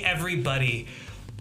[0.00, 0.86] Hey, everybody.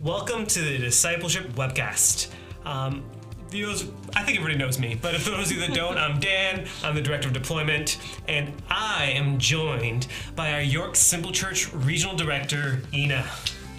[0.01, 2.27] Welcome to the Discipleship Webcast.
[2.65, 3.05] Um,
[3.51, 6.67] those, I think everybody knows me, but for those of you that don't, I'm Dan.
[6.83, 12.17] I'm the Director of Deployment, and I am joined by our York Simple Church Regional
[12.17, 13.25] Director, Ina.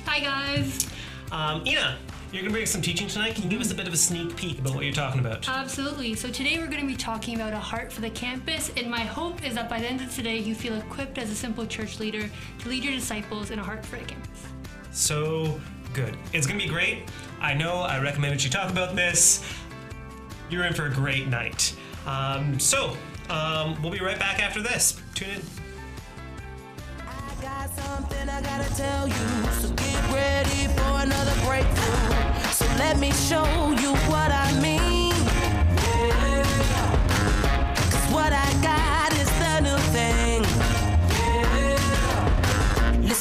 [0.07, 0.89] Hi, guys.
[1.31, 1.99] Um, Ina,
[2.33, 3.35] you're going to bring some teaching tonight.
[3.35, 5.47] Can you give us a bit of a sneak peek about what you're talking about?
[5.47, 6.15] Absolutely.
[6.15, 9.01] So, today we're going to be talking about a heart for the campus, and my
[9.01, 12.01] hope is that by the end of today, you feel equipped as a simple church
[12.01, 14.50] leader to lead your disciples in a heart for the campus.
[14.93, 15.61] So
[15.93, 16.17] good.
[16.33, 17.05] It's to be great.
[17.41, 19.43] I know I recommended you talk about this.
[20.51, 21.75] You're in for a great night.
[22.07, 22.97] Um, so,
[23.29, 25.01] um, we'll be right back after this.
[25.15, 25.43] Tune in.
[27.07, 29.51] I got something I gotta tell you.
[29.61, 32.51] So get ready for another breakthrough.
[32.53, 33.45] So let me show
[33.81, 35.13] you what I mean.
[37.91, 38.90] Cause what I got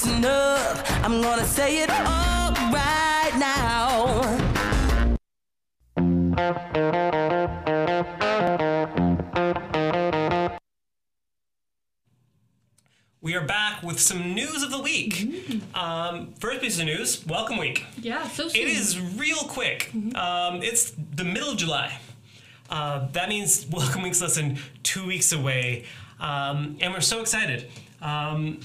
[0.10, 4.24] Listen up, I'm gonna say it all right now.
[13.22, 15.62] We are back with some news of the week.
[15.76, 17.86] Um, first piece of news Welcome Week.
[18.02, 18.60] Yeah, so soon.
[18.64, 19.92] It is real quick.
[20.16, 22.00] Um, it's the middle of July.
[22.68, 25.86] Uh, that means Welcome Week's less than two weeks away,
[26.20, 27.70] um, and we're so excited.
[28.02, 28.62] Um,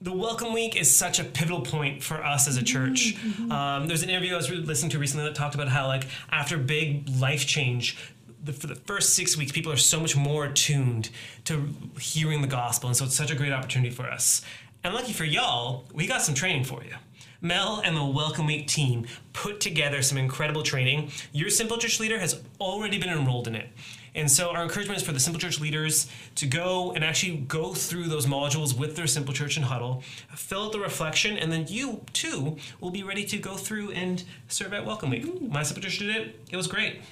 [0.00, 3.16] the Welcome Week is such a pivotal point for us as a church.
[3.50, 6.58] Um, there's an interview I was listening to recently that talked about how, like, after
[6.58, 7.96] big life change,
[8.44, 11.10] the, for the first six weeks, people are so much more attuned
[11.44, 11.68] to
[11.98, 14.42] hearing the gospel, and so it's such a great opportunity for us.
[14.84, 16.94] And lucky for y'all, we got some training for you.
[17.40, 21.10] Mel and the Welcome Week team put together some incredible training.
[21.32, 23.68] Your Simple Church leader has already been enrolled in it.
[24.16, 27.74] And so our encouragement is for the Simple Church leaders to go and actually go
[27.74, 30.02] through those modules with their Simple Church and Huddle,
[30.34, 34.24] fill out the reflection, and then you too will be ready to go through and
[34.48, 35.42] serve at Welcome Week.
[35.42, 36.40] My Simple Church did it.
[36.50, 37.02] It was great.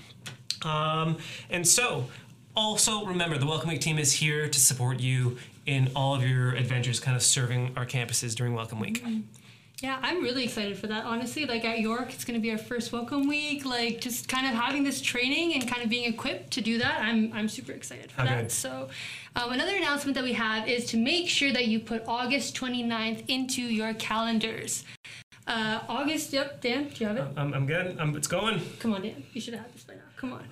[0.62, 1.19] Um,
[1.50, 2.06] and so,
[2.56, 5.36] also remember the Welcome Week team is here to support you
[5.66, 9.04] in all of your adventures, kind of serving our campuses during Welcome Week.
[9.84, 11.05] Yeah, I'm really excited for that.
[11.05, 13.67] Honestly, like at York, it's going to be our first welcome week.
[13.67, 17.03] Like just kind of having this training and kind of being equipped to do that.
[17.03, 18.50] I'm I'm super excited for How that.
[18.50, 18.89] So,
[19.37, 23.25] um, another announcement that we have is to make sure that you put August 29th
[23.28, 24.84] into your calendars.
[25.47, 27.27] Uh, August, yep, Dan, do you have it?
[27.37, 27.99] I'm, I'm good.
[28.01, 28.62] I'm, it's going.
[28.78, 29.22] Come on, Dan.
[29.34, 30.01] You should have had this by now.
[30.16, 30.45] Come on.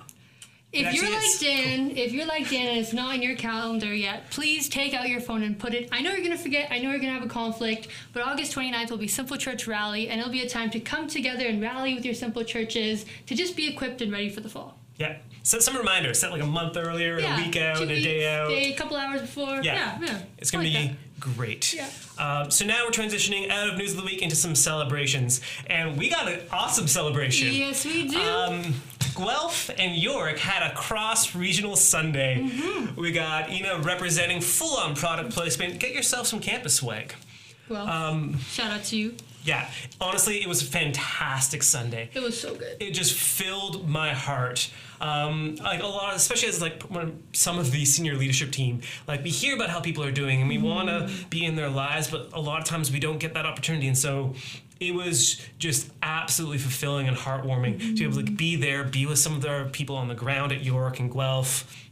[0.73, 1.39] If you're like is.
[1.39, 5.07] Dan, if you're like Dan and it's not in your calendar yet, please take out
[5.07, 5.87] your phone and put it.
[5.91, 6.71] I know you're gonna forget.
[6.71, 10.09] I know you're gonna have a conflict, but August 29th will be Simple Church Rally,
[10.09, 13.35] and it'll be a time to come together and rally with your Simple churches to
[13.35, 14.77] just be equipped and ready for the fall.
[14.97, 15.17] Yeah.
[15.43, 16.19] Set some reminders.
[16.19, 18.47] Set like a month earlier, a week out, a day out.
[18.47, 19.61] day, a couple hours before.
[19.61, 19.75] Yeah.
[19.75, 20.21] Yeah, yeah.
[20.37, 21.19] It's going to be that.
[21.19, 21.73] great.
[21.73, 21.89] Yeah.
[22.17, 25.97] Um, so now we're transitioning out of news of the week into some celebrations, and
[25.97, 27.53] we got an awesome celebration.
[27.53, 28.21] Yes, we do.
[28.21, 28.73] Um,
[29.15, 32.39] Guelph and York had a cross regional Sunday.
[32.41, 32.99] Mm-hmm.
[32.99, 35.79] We got Ina representing full on product placement.
[35.79, 37.13] Get yourself some campus swag.
[37.69, 39.15] well, Um, shout out to you.
[39.45, 39.69] yeah,
[39.99, 42.09] honestly, it was a fantastic Sunday.
[42.13, 42.77] It was so good.
[42.79, 44.69] It just filled my heart.
[45.01, 49.21] Um, like a lot, especially as like when some of the senior leadership team, like
[49.21, 52.09] we hear about how people are doing and we want to be in their lives,
[52.09, 53.87] but a lot of times we don't get that opportunity.
[53.87, 54.33] And so
[54.79, 59.19] it was just absolutely fulfilling and heartwarming to be able to be there, be with
[59.19, 61.82] some of the people on the ground at York and Guelph.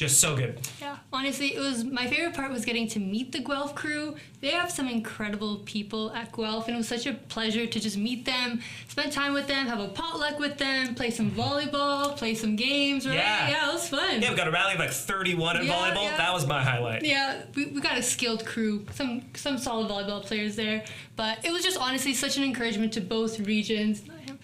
[0.00, 0.58] Just so good.
[0.80, 4.16] Yeah, honestly, it was my favorite part was getting to meet the Guelph crew.
[4.40, 7.98] They have some incredible people at Guelph, and it was such a pleasure to just
[7.98, 11.40] meet them, spend time with them, have a potluck with them, play some mm-hmm.
[11.42, 13.06] volleyball, play some games.
[13.06, 13.16] Right?
[13.16, 13.50] Yeah.
[13.50, 14.22] yeah, it was fun.
[14.22, 16.04] Yeah, we got a rally of like 31 in Yeah, volleyball.
[16.04, 16.16] yeah.
[16.16, 17.04] That was my highlight.
[17.04, 20.82] Yeah, we, we got a skilled crew, some some solid volleyball players there.
[21.14, 24.06] But it was just honestly such an encouragement to both regions.
[24.06, 24.38] Not him,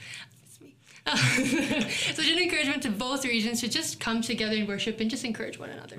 [0.46, 0.74] it's me.
[2.14, 5.58] such an encouragement to both regions to just come together and worship and just encourage
[5.58, 5.96] one another.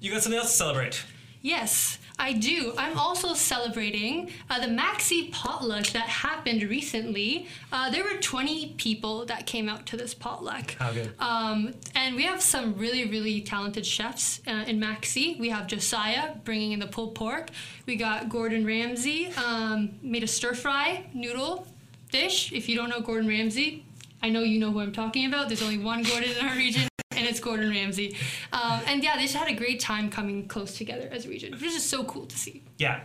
[0.00, 1.04] You got something else to celebrate?
[1.42, 2.74] Yes, I do.
[2.76, 7.46] I'm also celebrating uh, the Mac C potluck that happened recently.
[7.72, 10.72] Uh, there were 20 people that came out to this potluck.
[10.72, 11.14] How good.
[11.18, 15.36] Um, and we have some really, really talented chefs uh, in Mac C.
[15.40, 17.48] We have Josiah bringing in the pulled pork.
[17.86, 21.66] We got Gordon Ramsay um, made a stir fry noodle
[22.12, 22.52] dish.
[22.52, 23.86] If you don't know Gordon Ramsay,
[24.22, 25.48] I know you know who I'm talking about.
[25.48, 26.88] There's only one Gordon in our region.
[27.12, 28.16] And it's Gordon Ramsay.
[28.52, 31.52] Um, and yeah, they just had a great time coming close together as a region,
[31.52, 32.62] which is just so cool to see.
[32.78, 33.00] Yeah.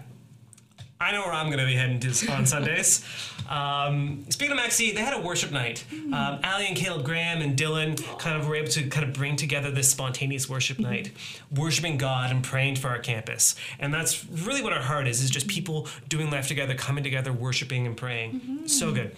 [1.01, 3.03] I know where I'm going to be heading to on Sundays.
[3.49, 5.83] Um, speaking of Mac C, they had a worship night.
[5.91, 9.35] Um, Ali and Caleb Graham and Dylan kind of were able to kind of bring
[9.35, 11.11] together this spontaneous worship night,
[11.53, 13.55] worshiping God and praying for our campus.
[13.77, 17.33] And that's really what our heart is, is just people doing life together, coming together,
[17.33, 18.67] worshiping and praying.
[18.67, 19.17] So good.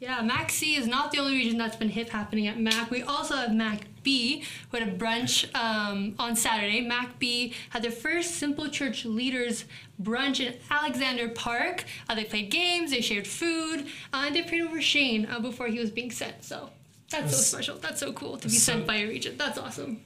[0.00, 2.88] Yeah, Mac C is not the only region that's been hip happening at Mac.
[2.90, 6.82] We also have Mac B, who had a brunch um, on Saturday.
[6.82, 9.64] Mac B had their first Simple Church Leaders
[10.00, 11.84] brunch in Alexander Park.
[12.08, 15.66] Uh, they played games, they shared food, uh, and they prayed over Shane uh, before
[15.66, 16.44] he was being sent.
[16.44, 16.70] So
[17.10, 17.76] that's so special.
[17.78, 19.36] That's so cool to be So- sent by a region.
[19.36, 20.00] That's awesome.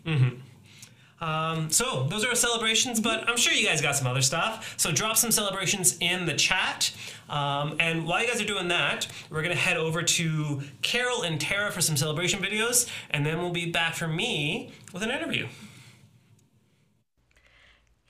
[1.22, 4.74] Um, so those are our celebrations, but I'm sure you guys got some other stuff.
[4.76, 6.92] So drop some celebrations in the chat.
[7.30, 11.40] Um, and while you guys are doing that, we're gonna head over to Carol and
[11.40, 15.46] Tara for some celebration videos, and then we'll be back for me with an interview.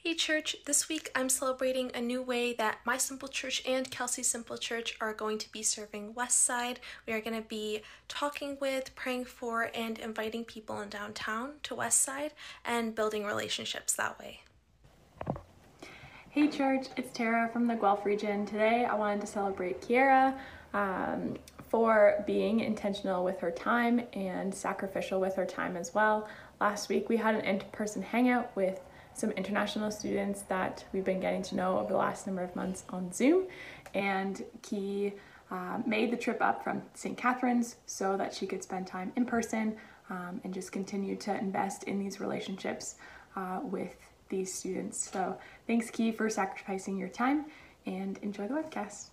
[0.05, 0.57] Hey, church.
[0.67, 4.97] This week I'm celebrating a new way that my Simple Church and Kelsey Simple Church
[5.01, 6.79] are going to be serving Westside.
[7.07, 11.77] We are going to be talking with, praying for, and inviting people in downtown to
[11.77, 12.33] Westside
[12.65, 14.41] and building relationships that way.
[16.31, 18.45] Hey church, it's Tara from the Guelph region.
[18.45, 20.37] Today I wanted to celebrate Kiera
[20.75, 21.37] um,
[21.69, 26.29] for being intentional with her time and sacrificial with her time as well.
[26.61, 28.81] Last week we had an in person hangout with
[29.15, 32.85] some international students that we've been getting to know over the last number of months
[32.91, 33.47] on Zoom.
[33.95, 35.13] And Key
[35.51, 37.17] uh, made the trip up from St.
[37.17, 39.77] Catharines so that she could spend time in person
[40.11, 42.97] um, and just continue to invest in these relationships
[43.37, 43.97] uh, with
[44.29, 45.11] these students.
[45.11, 45.37] So
[45.67, 47.47] thanks, Key, for sacrificing your time
[47.87, 49.11] and enjoy the webcast.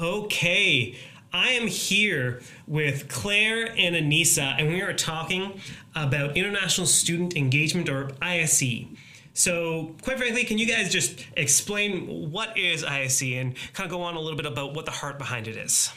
[0.00, 0.96] Okay,
[1.34, 5.60] I am here with Claire and Anissa, and we are talking
[5.94, 8.86] about International Student Engagement or ISE.
[9.34, 14.00] So, quite frankly, can you guys just explain what is ISE and kind of go
[14.00, 15.92] on a little bit about what the heart behind it is?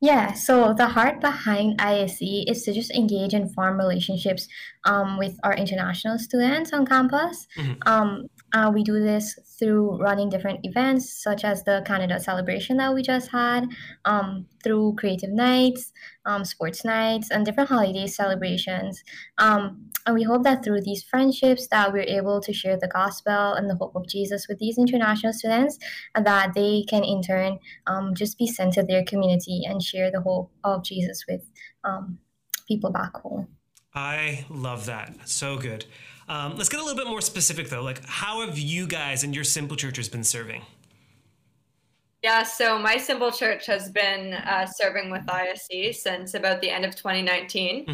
[0.00, 4.48] Yeah, so the heart behind ISE is to just engage and form relationships
[4.84, 7.46] um, with our international students on campus.
[7.86, 12.94] Um, uh, we do this through running different events, such as the Canada celebration that
[12.94, 13.68] we just had,
[14.06, 15.92] um, through creative nights,
[16.24, 19.04] um, sports nights, and different holiday celebrations.
[19.36, 23.52] Um, and we hope that through these friendships that we're able to share the gospel
[23.52, 25.78] and the hope of Jesus with these international students,
[26.14, 30.10] and that they can in turn um, just be sent to their community and share
[30.10, 31.42] the hope of Jesus with
[31.84, 32.18] um,
[32.66, 33.55] people back home.
[33.96, 35.28] I love that.
[35.28, 35.86] So good.
[36.28, 37.82] Um, let's get a little bit more specific though.
[37.82, 40.62] Like, how have you guys and your simple churches been serving?
[42.22, 46.84] Yeah, so my simple church has been uh, serving with ISE since about the end
[46.84, 47.84] of 2019.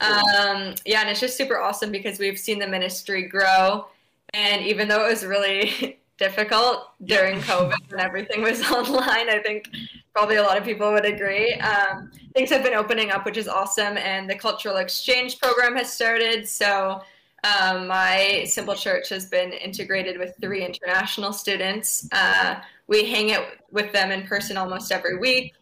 [0.00, 3.86] Um, yeah, and it's just super awesome because we've seen the ministry grow.
[4.32, 9.68] And even though it was really difficult during COVID when everything was online, I think
[10.14, 11.54] probably a lot of people would agree.
[11.54, 13.96] Um, things have been opening up, which is awesome.
[13.98, 16.48] And the cultural exchange program has started.
[16.48, 17.02] So
[17.44, 22.08] um, my simple church has been integrated with three international students.
[22.12, 25.54] Uh, we hang out with them in person almost every week.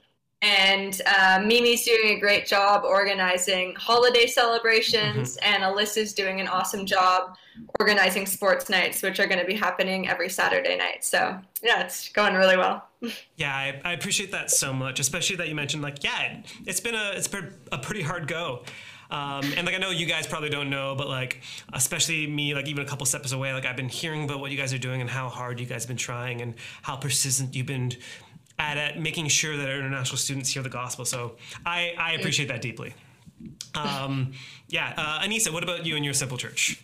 [0.43, 6.85] And uh, Mimi's doing a great job organizing holiday celebrations, and Alyssa's doing an awesome
[6.85, 7.37] job
[7.79, 11.05] organizing sports nights, which are going to be happening every Saturday night.
[11.05, 12.87] So, yeah, it's going really well.
[13.37, 16.95] Yeah, I, I appreciate that so much, especially that you mentioned like, yeah, it's been
[16.95, 18.63] a it's been a pretty hard go.
[19.13, 21.43] Um, and like I know you guys probably don't know, but like
[21.75, 24.57] especially me, like even a couple steps away, like I've been hearing about what you
[24.57, 27.67] guys are doing and how hard you guys have been trying and how persistent you've
[27.67, 27.93] been
[28.59, 31.05] at, at making sure that our international students hear the gospel.
[31.05, 32.95] So I, I appreciate that deeply.
[33.75, 34.33] Um,
[34.69, 36.83] yeah, uh, Anissa, what about you and your simple church?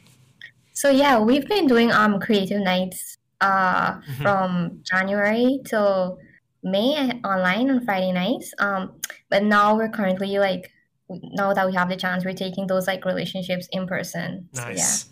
[0.72, 6.18] So yeah, we've been doing um creative nights uh from January till
[6.62, 8.52] May online on Friday nights.
[8.58, 10.70] Um, but now we're currently like
[11.08, 14.48] now that we have the chance, we're taking those like relationships in person.
[14.52, 14.68] So, yeah.
[14.68, 15.06] Nice.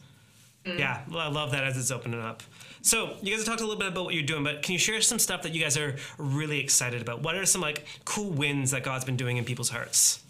[0.65, 2.43] Yeah, I love that as it's opening up.
[2.83, 4.79] So you guys have talked a little bit about what you're doing, but can you
[4.79, 7.23] share some stuff that you guys are really excited about?
[7.23, 10.23] What are some like cool wins that God's been doing in people's hearts?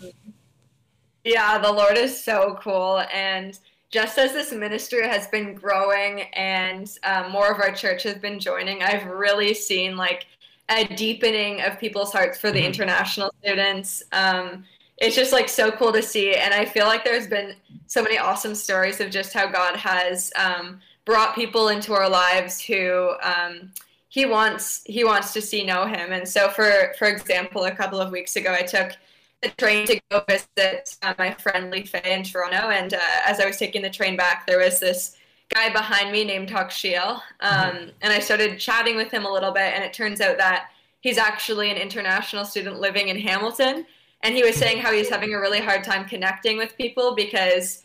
[1.24, 3.02] Yeah, the Lord is so cool.
[3.12, 3.58] And
[3.90, 8.38] just as this ministry has been growing and um, more of our church has been
[8.38, 10.26] joining, I've really seen like
[10.68, 12.66] a deepening of people's hearts for the mm-hmm.
[12.66, 14.02] international students.
[14.12, 14.64] Um,
[14.98, 16.34] it's just like so cool to see.
[16.34, 17.54] And I feel like there's been
[17.86, 22.60] so many awesome stories of just how God has um, brought people into our lives
[22.60, 23.72] who um,
[24.08, 26.12] he wants he wants to see know him.
[26.12, 28.92] And so for for example, a couple of weeks ago, I took
[29.40, 32.68] the train to go visit uh, my friend Lee Faye in Toronto.
[32.68, 35.16] And uh, as I was taking the train back, there was this
[35.54, 37.22] guy behind me named Tuck Shiel.
[37.40, 37.88] Um, mm-hmm.
[38.02, 39.74] And I started chatting with him a little bit.
[39.74, 40.70] And it turns out that
[41.00, 43.86] he's actually an international student living in Hamilton
[44.22, 47.84] and he was saying how he's having a really hard time connecting with people because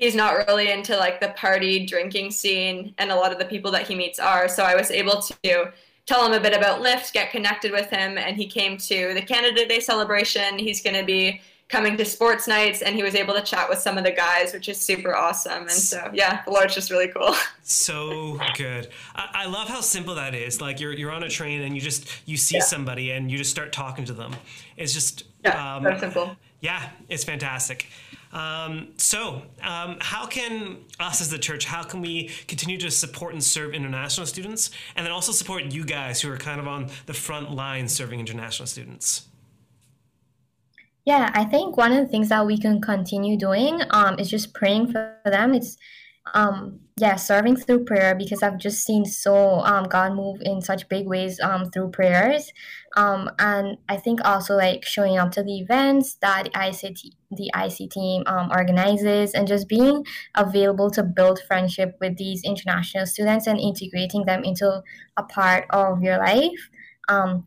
[0.00, 3.70] he's not really into like the party drinking scene and a lot of the people
[3.70, 5.72] that he meets are so i was able to
[6.06, 9.22] tell him a bit about Lift, get connected with him, and he came to the
[9.22, 10.58] Canada Day celebration.
[10.58, 13.78] He's going to be coming to sports nights, and he was able to chat with
[13.78, 15.62] some of the guys, which is super awesome.
[15.62, 17.34] And so, yeah, the Lord's just really cool.
[17.64, 18.88] So good.
[19.14, 20.60] I, I love how simple that is.
[20.60, 22.64] Like you're you're on a train and you just you see yeah.
[22.64, 24.34] somebody and you just start talking to them.
[24.76, 26.36] It's just yeah, um, simple.
[26.60, 27.86] Yeah, it's fantastic.
[28.32, 33.34] Um, so, um, how can us as the church, how can we continue to support
[33.34, 36.88] and serve international students, and then also support you guys who are kind of on
[37.06, 39.28] the front line serving international students?
[41.04, 44.54] Yeah, I think one of the things that we can continue doing um, is just
[44.54, 45.52] praying for them.
[45.52, 45.76] It's
[46.34, 50.88] um yeah serving through prayer because i've just seen so um god move in such
[50.88, 52.52] big ways um through prayers.
[52.96, 57.00] Um and i think also like showing up to the events that the ict
[57.34, 63.06] the ISE team um, organizes and just being available to build friendship with these international
[63.06, 64.82] students and integrating them into
[65.16, 66.68] a part of your life.
[67.08, 67.46] Um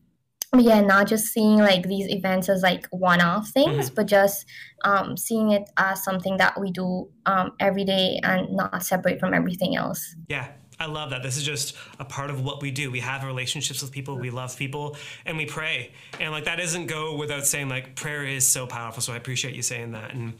[0.59, 3.95] yeah not just seeing like these events as like one-off things mm-hmm.
[3.95, 4.45] but just
[4.83, 9.33] um, seeing it as something that we do um, every day and not separate from
[9.33, 10.47] everything else yeah
[10.79, 11.24] I love that.
[11.24, 12.91] This is just a part of what we do.
[12.91, 15.91] We have relationships with people, we love people, and we pray.
[16.19, 19.01] And like that doesn't go without saying like prayer is so powerful.
[19.01, 20.13] So I appreciate you saying that.
[20.13, 20.33] And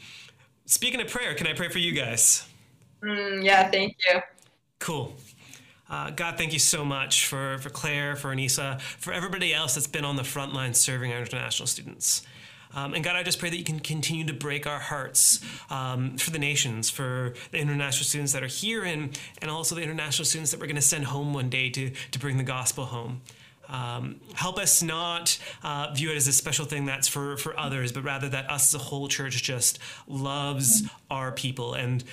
[0.66, 2.46] speaking of prayer, can I pray for you guys?
[3.04, 4.20] Mm, yeah, thank you.
[4.80, 5.16] Cool.
[5.90, 9.88] Uh, God, thank you so much for, for Claire, for Anissa, for everybody else that's
[9.88, 12.24] been on the front line serving our international students.
[12.74, 15.40] Um, and God, I just pray that you can continue to break our hearts
[15.70, 19.82] um, for the nations, for the international students that are here, and, and also the
[19.82, 22.86] international students that we're going to send home one day to, to bring the gospel
[22.86, 23.22] home.
[23.70, 27.92] Um, help us not uh, view it as a special thing that's for, for others,
[27.92, 32.04] but rather that us as a whole church just loves our people and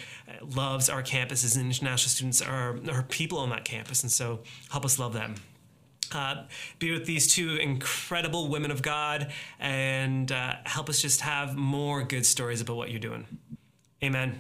[0.40, 4.02] loves our campuses and international students are, are people on that campus.
[4.02, 4.40] And so
[4.71, 5.35] help us love them.
[6.14, 6.44] Uh,
[6.78, 12.02] be with these two incredible women of God and uh, help us just have more
[12.02, 13.26] good stories about what you're doing.
[14.02, 14.38] Amen.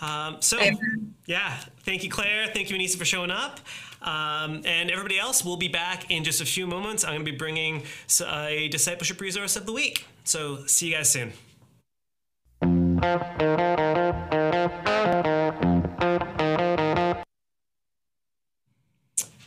[0.00, 1.14] Um, so, Amen.
[1.26, 2.46] yeah, thank you, Claire.
[2.46, 3.60] Thank you, Anissa, for showing up.
[4.02, 7.04] Um, and everybody else, we'll be back in just a few moments.
[7.04, 7.82] I'm going to be bringing
[8.20, 10.06] a discipleship resource of the week.
[10.24, 11.32] So, see you guys soon.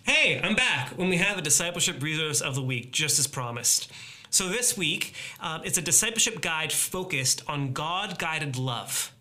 [0.03, 3.91] Hey, I'm back when we have a discipleship resource of the week, just as promised.
[4.29, 9.13] So, this week, uh, it's a discipleship guide focused on God guided love.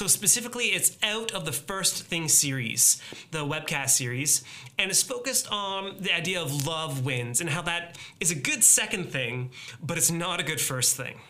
[0.00, 3.02] So, specifically, it's out of the First Thing series,
[3.32, 4.42] the webcast series,
[4.78, 8.64] and it's focused on the idea of love wins and how that is a good
[8.64, 9.50] second thing,
[9.82, 11.20] but it's not a good first thing.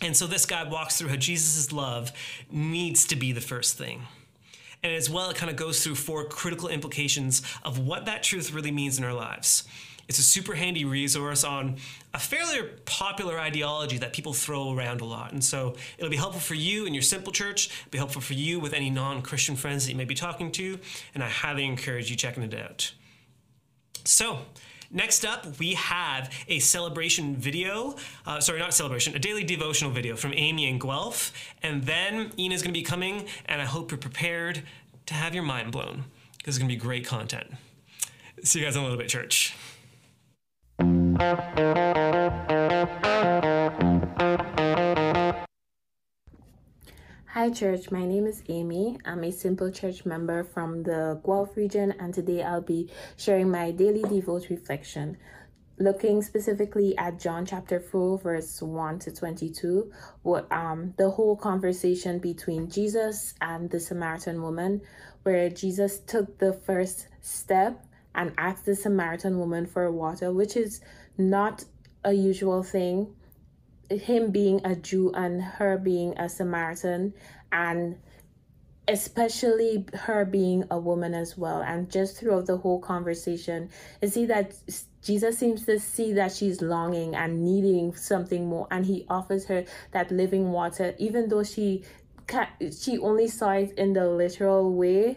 [0.00, 2.12] And so, this guy walks through how Jesus' love
[2.48, 4.02] needs to be the first thing.
[4.84, 8.52] And as well, it kind of goes through four critical implications of what that truth
[8.52, 9.64] really means in our lives.
[10.10, 11.76] It's a super handy resource on
[12.12, 15.30] a fairly popular ideology that people throw around a lot.
[15.30, 18.58] And so it'll be helpful for you in your simple church, be helpful for you
[18.58, 20.80] with any non Christian friends that you may be talking to,
[21.14, 22.92] and I highly encourage you checking it out.
[24.04, 24.40] So,
[24.92, 27.94] Next up, we have a celebration video.
[28.26, 31.32] Uh, sorry, not celebration, a daily devotional video from Amy and Guelph.
[31.62, 34.64] And then Ina's going to be coming, and I hope you're prepared
[35.06, 36.06] to have your mind blown
[36.38, 37.46] because it's going to be great content.
[38.42, 39.54] See you guys in a little bit, church.
[41.20, 41.36] Hi,
[47.50, 47.90] church.
[47.90, 48.96] My name is Amy.
[49.04, 53.70] I'm a simple church member from the Guelph region, and today I'll be sharing my
[53.70, 55.18] daily devote reflection.
[55.78, 62.18] looking specifically at John chapter 4, verse 1 to 22, what, um, the whole conversation
[62.18, 64.80] between Jesus and the Samaritan woman,
[65.22, 67.84] where Jesus took the first step
[68.14, 70.80] and asked the Samaritan woman for water, which is
[71.20, 71.64] not
[72.04, 73.14] a usual thing.
[73.90, 77.12] Him being a Jew and her being a Samaritan,
[77.52, 77.98] and
[78.88, 81.62] especially her being a woman as well.
[81.62, 84.54] And just throughout the whole conversation, you see that
[85.02, 89.64] Jesus seems to see that she's longing and needing something more, and he offers her
[89.92, 91.84] that living water, even though she
[92.80, 95.16] she only saw it in the literal way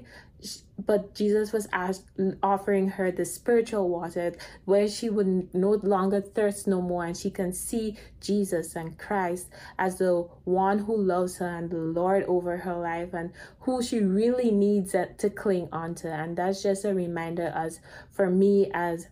[0.78, 2.06] but Jesus was asked,
[2.42, 4.34] offering her the spiritual water
[4.66, 9.50] where she would no longer thirst no more and she can see Jesus and Christ
[9.78, 14.00] as the one who loves her and the Lord over her life and who she
[14.00, 16.08] really needs to cling onto.
[16.08, 17.80] And that's just a reminder as
[18.12, 19.08] for me as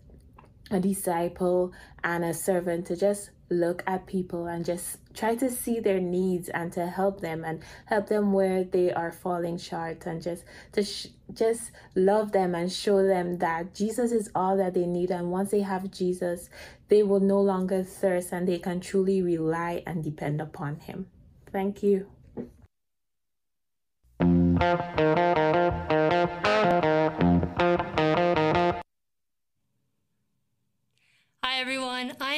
[0.71, 5.79] a disciple and a servant to just look at people and just try to see
[5.79, 10.21] their needs and to help them and help them where they are falling short and
[10.21, 10.43] just
[10.73, 15.11] to sh- just love them and show them that Jesus is all that they need.
[15.11, 16.49] And once they have Jesus
[16.87, 21.07] they will no longer thirst and they can truly rely and depend upon him.
[21.51, 22.07] Thank you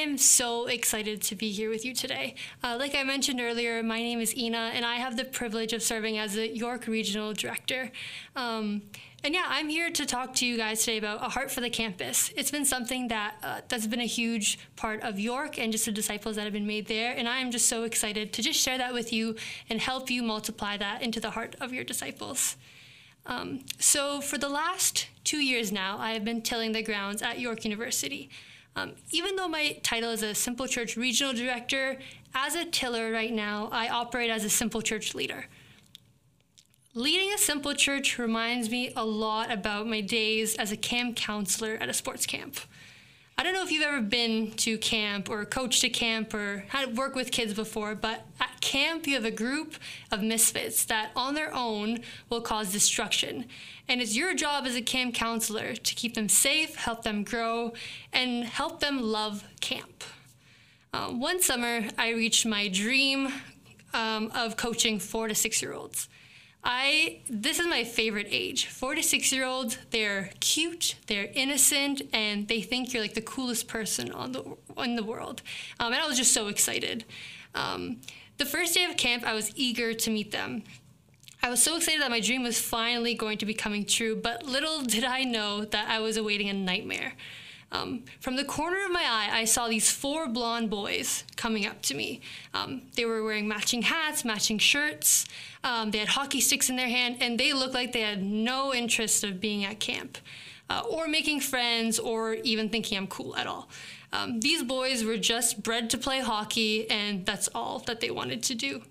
[0.04, 2.34] am so excited to be here with you today.
[2.62, 5.82] Uh, like I mentioned earlier, my name is Ina, and I have the privilege of
[5.82, 7.90] serving as the York Regional Director.
[8.36, 8.82] Um,
[9.24, 11.70] and yeah, I'm here to talk to you guys today about a heart for the
[11.70, 12.30] campus.
[12.36, 15.92] It's been something that uh, that's been a huge part of York and just the
[15.92, 17.16] disciples that have been made there.
[17.16, 19.36] And I am just so excited to just share that with you
[19.70, 22.58] and help you multiply that into the heart of your disciples.
[23.24, 27.40] Um, so for the last two years now, I have been tilling the grounds at
[27.40, 28.28] York University.
[28.76, 31.98] Um, even though my title is a Simple Church Regional Director,
[32.34, 35.46] as a tiller right now, I operate as a Simple Church leader.
[36.94, 41.76] Leading a Simple Church reminds me a lot about my days as a camp counselor
[41.80, 42.58] at a sports camp.
[43.36, 46.96] I don't know if you've ever been to camp or coached a camp or had
[46.96, 49.74] work with kids before, but at camp you have a group
[50.12, 51.98] of misfits that on their own
[52.30, 53.46] will cause destruction.
[53.88, 57.72] And it's your job as a camp counselor to keep them safe, help them grow,
[58.12, 60.04] and help them love camp.
[60.92, 63.32] Uh, one summer, I reached my dream
[63.92, 66.08] um, of coaching four to six year olds.
[66.64, 68.66] I this is my favorite age.
[68.66, 73.20] Four to six year olds, they're cute, they're innocent, and they think you're like the
[73.20, 75.42] coolest person on the in the world.
[75.78, 77.04] Um, and I was just so excited.
[77.54, 77.98] Um,
[78.38, 80.64] the first day of camp, I was eager to meet them.
[81.42, 84.44] I was so excited that my dream was finally going to be coming true, but
[84.44, 87.12] little did I know that I was awaiting a nightmare.
[87.70, 91.82] Um, from the corner of my eye, I saw these four blonde boys coming up
[91.82, 92.20] to me.
[92.54, 95.26] Um, they were wearing matching hats, matching shirts.
[95.64, 98.74] Um, they had hockey sticks in their hand, and they looked like they had no
[98.74, 100.18] interest of being at camp,
[100.68, 103.70] uh, or making friends, or even thinking I'm cool at all.
[104.12, 108.42] Um, these boys were just bred to play hockey, and that's all that they wanted
[108.44, 108.82] to do.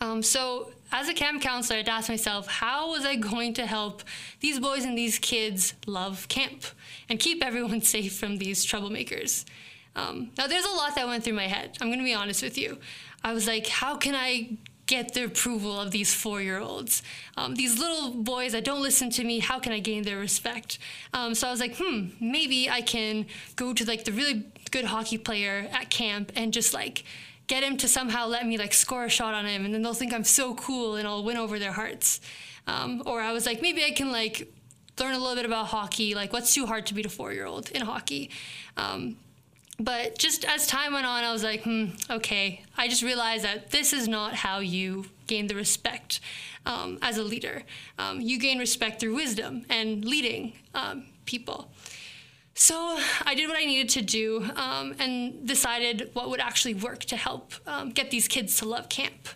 [0.00, 4.02] Um, so, as a camp counselor, I'd ask myself, how was I going to help
[4.40, 6.64] these boys and these kids love camp
[7.08, 9.44] and keep everyone safe from these troublemakers?
[9.94, 11.78] Um, now, there's a lot that went through my head.
[11.80, 12.78] I'm going to be honest with you.
[13.24, 17.02] I was like, how can I get the approval of these four year olds?
[17.36, 20.78] Um, these little boys that don't listen to me, how can I gain their respect?
[21.12, 24.84] Um, so I was like, hmm, maybe I can go to like the really good
[24.84, 27.04] hockey player at camp and just like,
[27.46, 29.94] get him to somehow let me like score a shot on him and then they'll
[29.94, 32.20] think I'm so cool and I'll win over their hearts.
[32.66, 34.52] Um, or I was like, maybe I can like
[34.98, 36.14] learn a little bit about hockey.
[36.14, 38.30] Like, what's too hard to beat a four year old in hockey?
[38.76, 39.16] Um,
[39.78, 42.62] but just as time went on, I was like, hmm, okay.
[42.76, 46.20] I just realized that this is not how you gain the respect
[46.64, 47.62] um, as a leader.
[47.98, 51.70] Um, you gain respect through wisdom and leading um, people.
[52.54, 57.00] So I did what I needed to do um, and decided what would actually work
[57.06, 59.28] to help um, get these kids to love camp.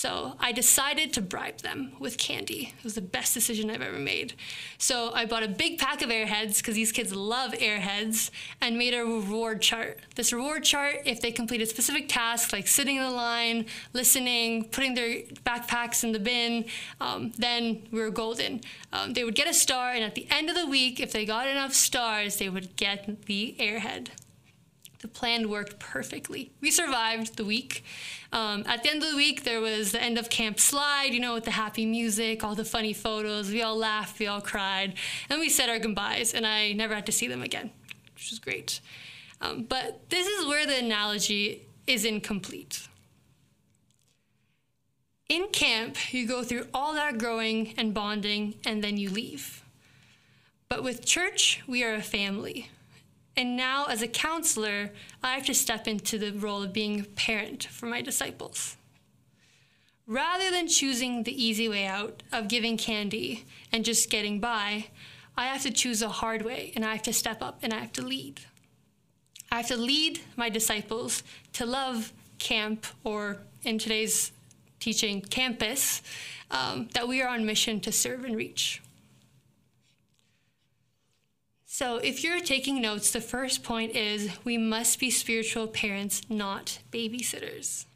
[0.00, 2.72] So I decided to bribe them with candy.
[2.78, 4.32] It was the best decision I've ever made.
[4.78, 8.30] So I bought a big pack of airheads because these kids love airheads
[8.62, 10.00] and made a reward chart.
[10.16, 14.94] This reward chart, if they completed specific tasks like sitting in the line, listening, putting
[14.94, 16.64] their backpacks in the bin,
[17.02, 18.62] um, then we were golden.
[18.94, 21.26] Um, they would get a star, and at the end of the week, if they
[21.26, 24.08] got enough stars, they would get the airhead.
[25.00, 26.50] The plan worked perfectly.
[26.60, 27.84] We survived the week.
[28.32, 31.20] Um, at the end of the week, there was the end of camp slide, you
[31.20, 33.50] know, with the happy music, all the funny photos.
[33.50, 34.94] We all laughed, we all cried,
[35.30, 37.70] and we said our goodbyes, and I never had to see them again,
[38.14, 38.80] which was great.
[39.40, 42.86] Um, but this is where the analogy is incomplete.
[45.30, 49.64] In camp, you go through all that growing and bonding, and then you leave.
[50.68, 52.68] But with church, we are a family.
[53.36, 54.90] And now, as a counselor,
[55.22, 58.76] I have to step into the role of being a parent for my disciples.
[60.06, 64.86] Rather than choosing the easy way out of giving candy and just getting by,
[65.36, 67.78] I have to choose a hard way and I have to step up and I
[67.78, 68.40] have to lead.
[69.52, 71.22] I have to lead my disciples
[71.54, 74.32] to love camp, or in today's
[74.80, 76.02] teaching, campus,
[76.50, 78.82] um, that we are on mission to serve and reach.
[81.80, 86.78] So, if you're taking notes, the first point is we must be spiritual parents, not
[86.92, 87.86] babysitters.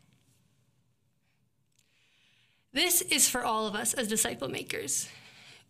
[2.73, 5.11] This is for all of us as disciple makers.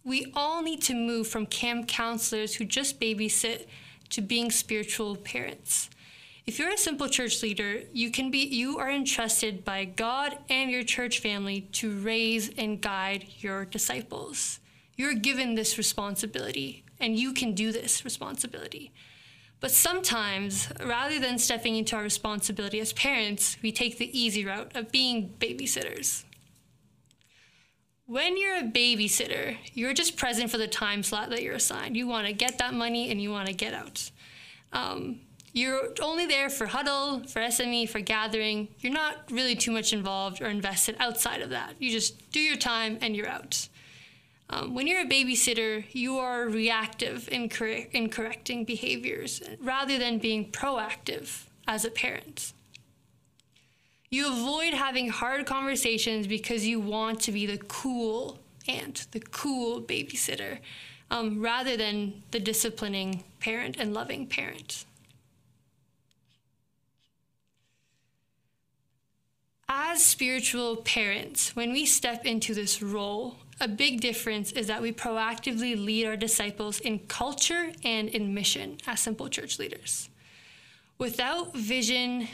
[0.04, 3.66] We all need to move from camp counselors who just babysit
[4.10, 5.90] to being spiritual parents.
[6.46, 10.70] If you're a simple church leader, you can be you are entrusted by God and
[10.70, 14.60] your church family to raise and guide your disciples.
[14.96, 18.90] You're given this responsibility and you can do this responsibility.
[19.60, 24.74] But sometimes, rather than stepping into our responsibility as parents, we take the easy route
[24.74, 26.24] of being babysitters.
[28.06, 31.94] When you're a babysitter, you're just present for the time slot that you're assigned.
[31.94, 34.10] You want to get that money and you want to get out.
[34.72, 35.20] Um,
[35.52, 38.68] you're only there for huddle, for SME, for gathering.
[38.78, 41.74] You're not really too much involved or invested outside of that.
[41.78, 43.68] You just do your time and you're out.
[44.50, 50.18] Um, when you're a babysitter, you are reactive in, cor- in correcting behaviors rather than
[50.18, 52.52] being proactive as a parent.
[54.10, 59.80] You avoid having hard conversations because you want to be the cool aunt, the cool
[59.80, 60.58] babysitter,
[61.10, 64.84] um, rather than the disciplining parent and loving parent.
[69.68, 74.92] As spiritual parents, when we step into this role, a big difference is that we
[74.92, 80.08] proactively lead our disciples in culture and in mission as simple church leaders.
[80.98, 82.28] Without vision,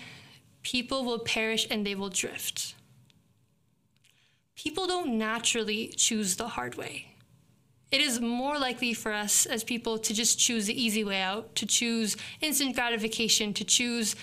[0.63, 2.75] people will perish and they will drift.
[4.57, 7.09] People don't naturally choose the hard way.
[7.91, 11.55] It is more likely for us as people to just choose the easy way out,
[11.57, 14.15] to choose instant gratification, to choose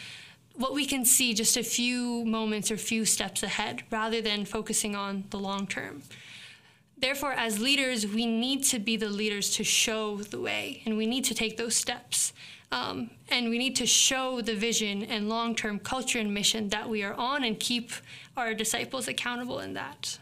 [0.55, 4.95] what we can see just a few moments or few steps ahead rather than focusing
[4.95, 6.01] on the long term.
[6.99, 11.05] Therefore, as leaders, we need to be the leaders to show the way, and we
[11.05, 12.33] need to take those steps.
[12.71, 16.89] Um, and we need to show the vision and long term culture and mission that
[16.89, 17.91] we are on and keep
[18.35, 20.17] our disciples accountable in that.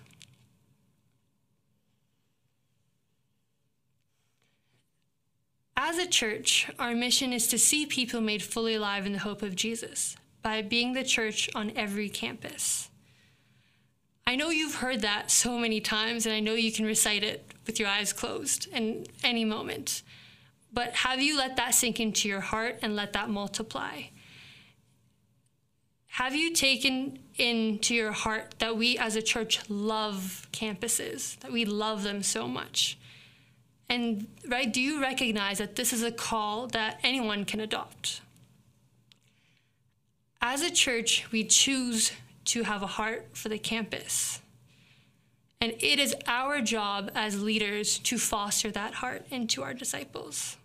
[5.78, 9.42] As a church, our mission is to see people made fully alive in the hope
[9.42, 12.90] of Jesus by being the church on every campus.
[14.28, 17.54] I know you've heard that so many times, and I know you can recite it
[17.68, 20.02] with your eyes closed in any moment.
[20.74, 24.04] But have you let that sink into your heart and let that multiply?
[26.08, 31.64] Have you taken into your heart that we as a church love campuses, that we
[31.66, 32.98] love them so much?
[33.90, 38.22] And right, do you recognize that this is a call that anyone can adopt?
[40.42, 42.12] As a church, we choose
[42.46, 44.42] to have a heart for the campus.
[45.62, 50.58] And it is our job as leaders to foster that heart into our disciples.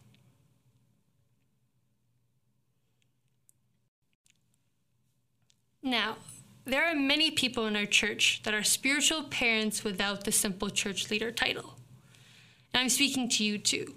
[5.83, 6.17] Now,
[6.67, 11.11] there are many people in our church that are spiritual parents without the simple church
[11.11, 11.77] leader title.
[12.75, 13.95] And I'm speaking to you too.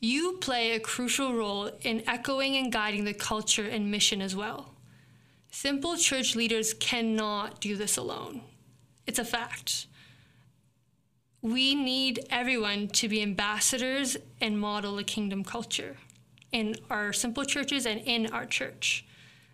[0.00, 4.75] You play a crucial role in echoing and guiding the culture and mission as well.
[5.58, 8.42] Simple church leaders cannot do this alone.
[9.06, 9.86] It's a fact.
[11.40, 15.96] We need everyone to be ambassadors and model a kingdom culture
[16.52, 19.06] in our simple churches and in our church.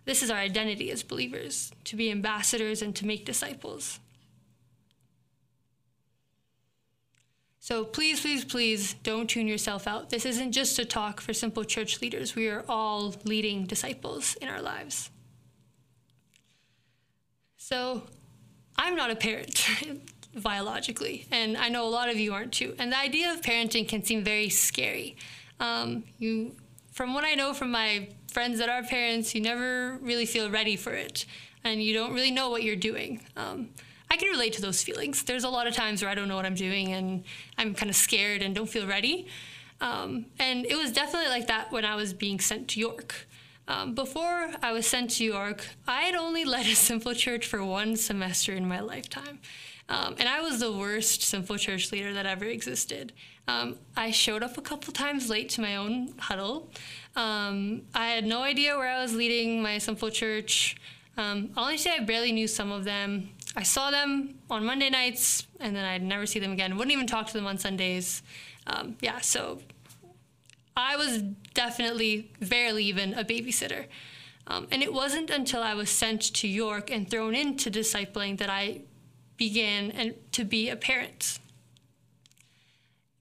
[0.03, 4.01] This is our identity as believers to be ambassadors and to make disciples.
[7.61, 10.09] So please, please, please don't tune yourself out.
[10.09, 12.35] This isn't just a talk for simple church leaders.
[12.35, 15.09] We are all leading disciples in our lives.
[17.63, 18.03] So
[18.77, 19.65] I'm not a parent
[20.35, 22.75] biologically, and I know a lot of you aren't too.
[22.77, 25.15] And the idea of parenting can seem very scary.
[25.61, 26.57] Um, you,
[26.91, 30.75] from what I know from my friends that are parents, you never really feel ready
[30.75, 31.25] for it,
[31.63, 33.21] and you don't really know what you're doing.
[33.37, 33.69] Um,
[34.11, 35.23] I can relate to those feelings.
[35.23, 37.23] There's a lot of times where I don't know what I'm doing, and
[37.57, 39.27] I'm kind of scared and don't feel ready.
[39.79, 43.25] Um, and it was definitely like that when I was being sent to York.
[43.67, 47.63] Um, before I was sent to York, I had only led a simple church for
[47.63, 49.39] one semester in my lifetime.
[49.89, 53.13] Um, and I was the worst simple church leader that ever existed.
[53.47, 56.69] Um, I showed up a couple times late to my own huddle.
[57.15, 60.77] Um, I had no idea where I was leading my simple church.
[61.17, 63.29] Um, honestly, I barely knew some of them.
[63.55, 66.75] I saw them on Monday nights, and then I'd never see them again.
[66.75, 68.23] Wouldn't even talk to them on Sundays.
[68.65, 69.59] Um, yeah, so
[70.75, 71.21] I was
[71.53, 73.85] definitely barely even a babysitter.
[74.47, 78.49] Um, and it wasn't until I was sent to York and thrown into discipling that
[78.49, 78.81] I
[79.37, 81.39] began and to be a parent.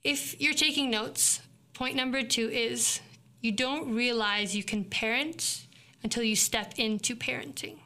[0.02, 1.40] If you're taking notes,
[1.74, 3.00] point number two is
[3.40, 5.66] you don't realize you can parent
[6.02, 7.76] until you step into parenting.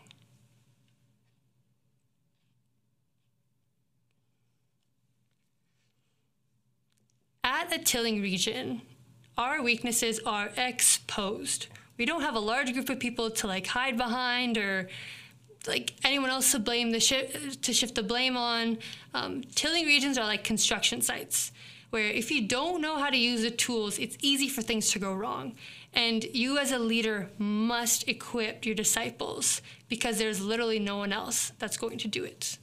[7.45, 8.83] At a tilling region,
[9.37, 11.67] our weaknesses are exposed.
[11.99, 14.89] We don't have a large group of people to like hide behind or
[15.67, 17.29] like anyone else to blame the shi-
[17.63, 18.79] to shift the blame on.
[19.15, 21.53] Um, tilling regions are like construction sites
[21.91, 24.99] where if you don't know how to use the tools, it's easy for things to
[24.99, 25.55] go wrong.
[25.95, 31.53] And you as a leader must equip your disciples because there's literally no one else
[31.59, 32.59] that's going to do it.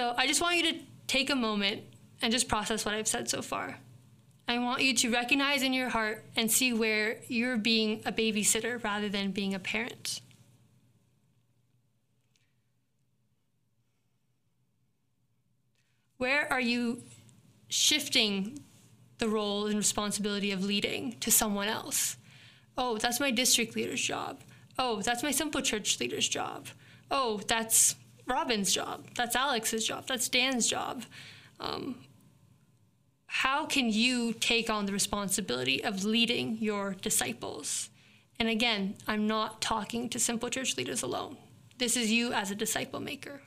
[0.00, 1.82] So I just want you to take a moment
[2.22, 3.76] and just process what I've said so far.
[4.48, 8.82] I want you to recognize in your heart and see where you're being a babysitter
[8.82, 10.22] rather than being a parent.
[16.16, 17.02] Where are you
[17.68, 18.58] shifting
[19.18, 22.16] the role and responsibility of leading to someone else?
[22.78, 24.40] Oh, that's my district leader's job.
[24.78, 26.68] Oh, that's my simple church leader's job.
[27.10, 27.96] Oh, that's
[28.30, 29.04] Robin's job.
[29.16, 30.06] That's Alex's job.
[30.06, 31.02] That's Dan's job.
[31.58, 31.96] Um,
[33.26, 37.90] how can you take on the responsibility of leading your disciples?
[38.38, 41.36] And again, I'm not talking to simple church leaders alone.
[41.78, 43.42] This is you as a disciple maker.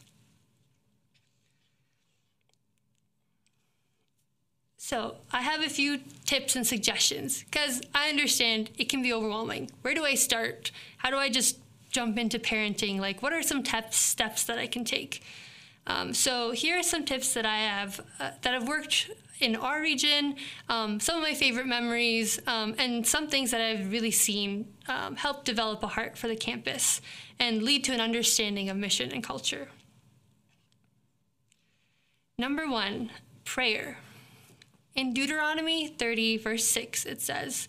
[4.78, 9.72] So, I have a few tips and suggestions because I understand it can be overwhelming.
[9.82, 10.72] Where do I start?
[10.98, 11.58] How do I just
[11.94, 13.00] jump into parenting?
[13.00, 15.24] Like, what are some tep- steps that I can take?
[15.88, 19.82] Um, so, here are some tips that I have uh, that have worked in our
[19.82, 20.36] region,
[20.70, 25.16] um, some of my favorite memories, um, and some things that I've really seen um,
[25.16, 27.02] help develop a heart for the campus
[27.40, 29.68] and lead to an understanding of mission and culture.
[32.38, 33.12] Number one,
[33.44, 33.98] prayer.
[34.96, 37.68] In Deuteronomy 30, verse 6, it says,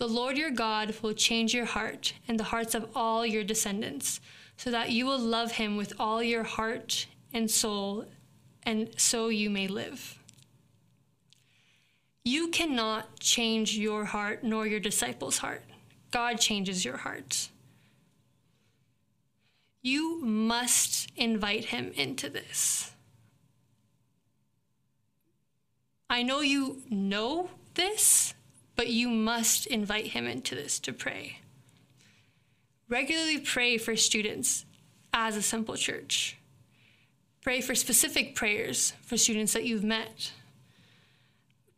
[0.00, 4.18] The Lord your God will change your heart and the hearts of all your descendants,
[4.56, 8.06] so that you will love him with all your heart and soul,
[8.62, 10.18] and so you may live.
[12.24, 15.64] You cannot change your heart nor your disciples' heart.
[16.10, 17.50] God changes your heart.
[19.82, 22.92] You must invite him into this.
[26.08, 28.32] I know you know this,
[28.80, 31.36] but you must invite him into this to pray.
[32.88, 34.64] Regularly pray for students
[35.12, 36.38] as a simple church.
[37.42, 40.32] Pray for specific prayers for students that you've met.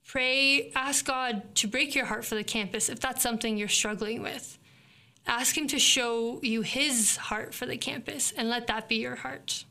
[0.07, 4.23] Pray, ask God to break your heart for the campus if that's something you're struggling
[4.23, 4.57] with.
[5.27, 9.17] Ask Him to show you His heart for the campus and let that be your
[9.17, 9.65] heart.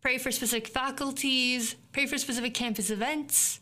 [0.00, 3.60] Pray for specific faculties, pray for specific campus events.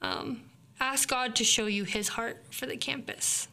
[0.00, 0.42] Um,
[0.80, 3.48] ask God to show you His heart for the campus.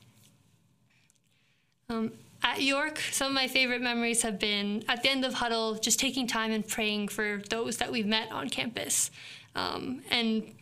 [1.89, 5.75] Um, at York, some of my favorite memories have been at the end of huddle,
[5.75, 9.11] just taking time and praying for those that we've met on campus.
[9.55, 10.53] Um, and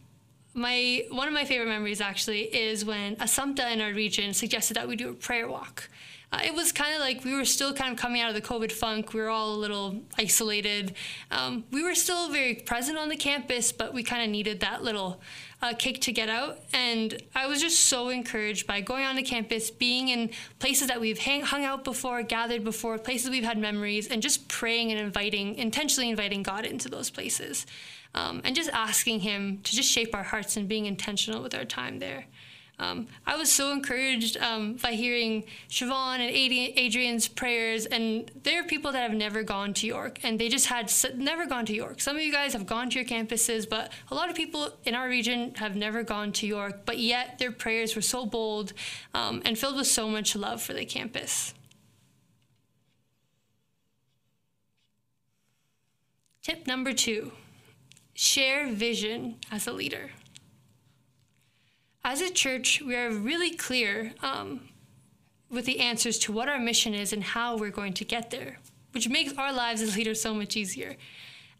[0.54, 4.88] my one of my favorite memories actually is when Assumpta in our region suggested that
[4.88, 5.90] we do a prayer walk.
[6.34, 8.42] Uh, it was kind of like we were still kind of coming out of the
[8.42, 9.14] COVID funk.
[9.14, 10.94] We were all a little isolated.
[11.30, 14.82] Um, we were still very present on the campus, but we kind of needed that
[14.82, 15.20] little
[15.62, 16.60] uh, kick to get out.
[16.74, 21.00] And I was just so encouraged by going on the campus, being in places that
[21.00, 25.00] we've hang, hung out before, gathered before, places we've had memories, and just praying and
[25.00, 27.66] inviting, intentionally inviting God into those places.
[28.14, 31.66] Um, and just asking Him to just shape our hearts and being intentional with our
[31.66, 32.26] time there.
[32.82, 38.64] Um, I was so encouraged um, by hearing Siobhan and Adrian's prayers, and there are
[38.64, 42.02] people that have never gone to York, and they just had never gone to York.
[42.02, 44.96] Some of you guys have gone to your campuses, but a lot of people in
[44.96, 48.74] our region have never gone to York, but yet their prayers were so bold
[49.14, 51.54] um, and filled with so much love for the campus.
[56.42, 57.32] Tip number two
[58.16, 60.10] share vision as a leader.
[62.04, 64.62] As a church, we are really clear um,
[65.52, 68.58] with the answers to what our mission is and how we're going to get there,
[68.92, 70.96] which makes our lives as leaders so much easier.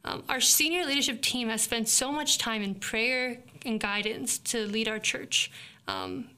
[0.04, 4.66] Um, our senior leadership team has spent so much time in prayer and guidance to
[4.66, 5.52] lead our church.
[5.88, 6.30] Um,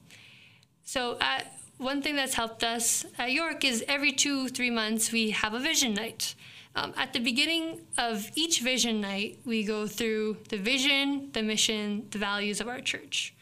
[0.84, 5.30] so, at, one thing that's helped us at York is every two, three months we
[5.30, 6.34] have a vision night.
[6.76, 12.06] Um, at the beginning of each vision night, we go through the vision, the mission,
[12.10, 13.34] the values of our church.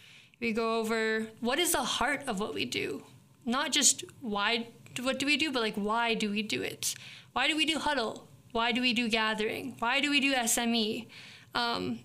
[0.42, 3.04] We go over what is the heart of what we do,
[3.46, 4.66] not just why,
[5.00, 6.96] what do we do, but like why do we do it?
[7.32, 8.26] Why do we do huddle?
[8.50, 9.76] Why do we do gathering?
[9.78, 11.06] Why do we do SME?
[11.54, 12.00] Um,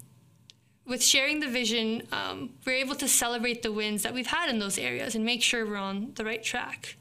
[0.86, 4.60] with sharing the vision, um, we're able to celebrate the wins that we've had in
[4.60, 6.96] those areas and make sure we're on the right track.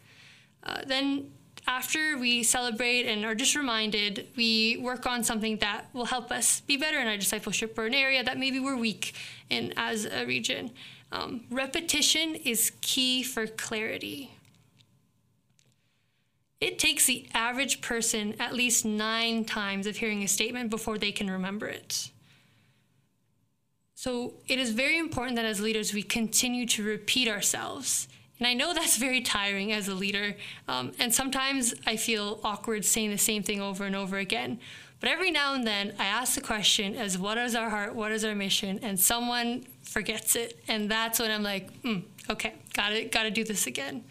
[0.62, 1.30] Uh, then,
[1.68, 6.60] after we celebrate and are just reminded, we work on something that will help us
[6.60, 9.14] be better in our discipleship or an area that maybe we're weak
[9.50, 10.70] in as a region.
[11.12, 14.32] Um, repetition is key for clarity.
[16.60, 21.12] It takes the average person at least nine times of hearing a statement before they
[21.12, 22.10] can remember it.
[23.94, 28.08] So it is very important that as leaders we continue to repeat ourselves.
[28.38, 30.36] And I know that's very tiring as a leader.
[30.68, 34.60] Um, and sometimes I feel awkward saying the same thing over and over again.
[35.00, 37.94] But every now and then I ask the question as what is our heart?
[37.94, 38.80] What is our mission?
[38.82, 40.62] And someone forgets it.
[40.68, 44.04] And that's when I'm like, mm, okay, gotta, gotta do this again.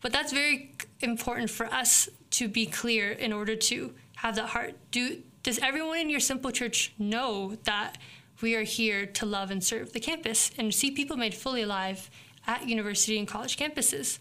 [0.00, 4.74] But that's very important for us to be clear in order to have that heart.
[4.90, 7.98] Do does everyone in your simple church know that
[8.40, 12.08] we are here to love and serve the campus and see people made fully alive
[12.46, 14.20] at university and college campuses?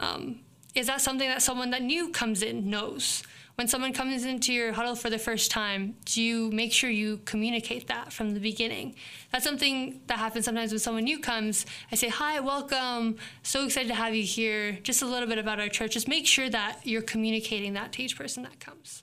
[0.00, 0.40] Um,
[0.74, 3.22] is that something that someone that new comes in knows?
[3.58, 7.16] When someone comes into your huddle for the first time, do you make sure you
[7.24, 8.94] communicate that from the beginning?
[9.32, 11.66] That's something that happens sometimes when someone new comes.
[11.90, 13.16] I say, Hi, welcome.
[13.42, 14.78] So excited to have you here.
[14.84, 15.94] Just a little bit about our church.
[15.94, 19.02] Just make sure that you're communicating that to each person that comes.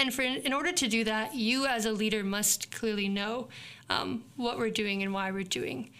[0.00, 3.50] And for in order to do that, you as a leader must clearly know
[3.88, 5.90] um, what we're doing and why we're doing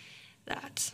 [0.46, 0.90] that.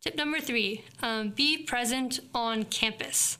[0.00, 3.38] Tip number three um, be present on campus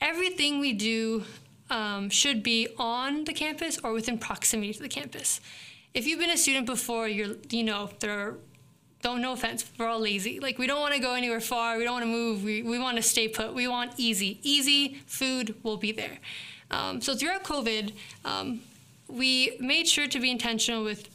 [0.00, 1.24] everything we do
[1.70, 5.40] um, should be on the campus or within proximity to the campus.
[5.94, 8.36] If you've been a student before, you're you know there are
[9.00, 10.40] don't no offense, we're all lazy.
[10.40, 11.78] Like we don't want to go anywhere far.
[11.78, 12.42] We don't want to move.
[12.42, 13.54] We, we want to stay put.
[13.54, 14.40] We want easy.
[14.42, 16.18] Easy food will be there.
[16.70, 17.92] Um, so throughout COVID,
[18.24, 18.60] um,
[19.08, 21.08] we made sure to be intentional with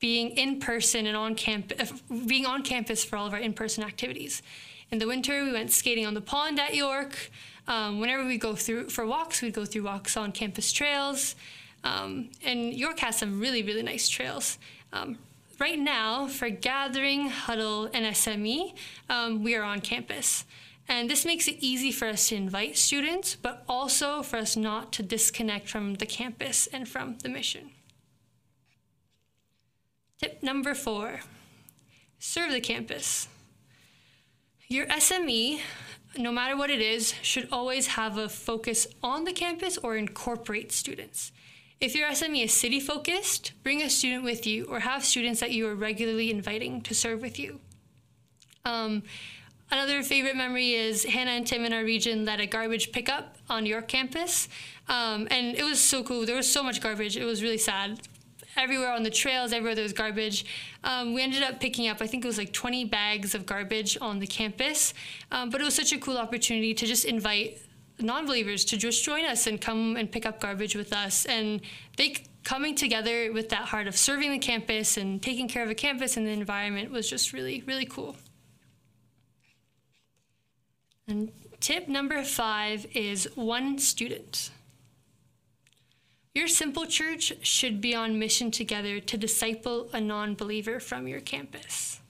[0.00, 1.92] being in person and on campus,
[2.26, 4.42] being on campus for all of our in-person activities.
[4.90, 7.30] In the winter, we went skating on the pond at York.
[7.70, 11.36] Um, whenever we go through for walks, we'd go through walks on campus trails.
[11.84, 14.58] Um, and York has some really, really nice trails.
[14.92, 15.18] Um,
[15.60, 18.74] right now, for gathering, huddle, and SME,
[19.08, 20.44] um, we are on campus.
[20.88, 24.92] And this makes it easy for us to invite students, but also for us not
[24.94, 27.70] to disconnect from the campus and from the mission.
[30.18, 31.20] Tip number four
[32.18, 33.28] serve the campus.
[34.66, 35.60] Your SME
[36.18, 40.72] no matter what it is, should always have a focus on the campus or incorporate
[40.72, 41.32] students.
[41.80, 45.52] If your SME is city focused, bring a student with you or have students that
[45.52, 47.60] you are regularly inviting to serve with you.
[48.64, 49.02] Um,
[49.70, 53.64] another favorite memory is Hannah and Tim in our region led a garbage pickup on
[53.64, 54.48] your campus.
[54.88, 56.26] Um, and it was so cool.
[56.26, 57.16] There was so much garbage.
[57.16, 58.00] It was really sad
[58.56, 60.44] everywhere on the trails, everywhere there was garbage.
[60.84, 63.96] Um, we ended up picking up, I think it was like 20 bags of garbage
[64.00, 64.94] on the campus.
[65.30, 67.58] Um, but it was such a cool opportunity to just invite
[67.98, 71.26] non believers to just join us and come and pick up garbage with us.
[71.26, 71.60] And
[71.96, 75.74] they coming together with that heart of serving the campus and taking care of a
[75.74, 78.16] campus and the environment was just really, really cool.
[81.06, 81.30] And
[81.60, 84.50] tip number five is one student.
[86.40, 91.20] Your simple church should be on mission together to disciple a non believer from your
[91.20, 92.00] campus.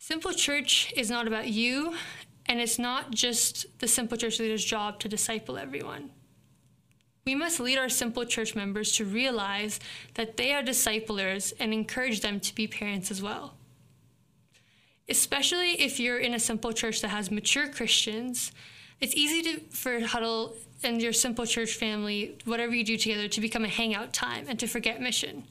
[0.00, 1.94] Simple church is not about you,
[2.46, 6.10] and it's not just the simple church leader's job to disciple everyone.
[7.24, 9.78] We must lead our simple church members to realize
[10.14, 13.54] that they are disciplers and encourage them to be parents as well.
[15.08, 18.50] Especially if you're in a simple church that has mature Christians,
[19.00, 20.56] it's easy to, for Huddle
[20.86, 24.58] and your simple church family, whatever you do together, to become a hangout time and
[24.60, 25.44] to forget mission.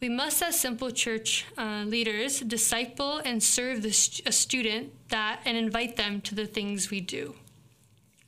[0.00, 5.56] We must, as simple church uh, leaders, disciple and serve st- a student that and
[5.56, 7.34] invite them to the things we do.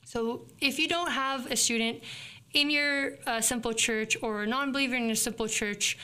[0.07, 2.03] So, if you don't have a student
[2.55, 5.99] in your uh, simple church or a non-believer in your simple church,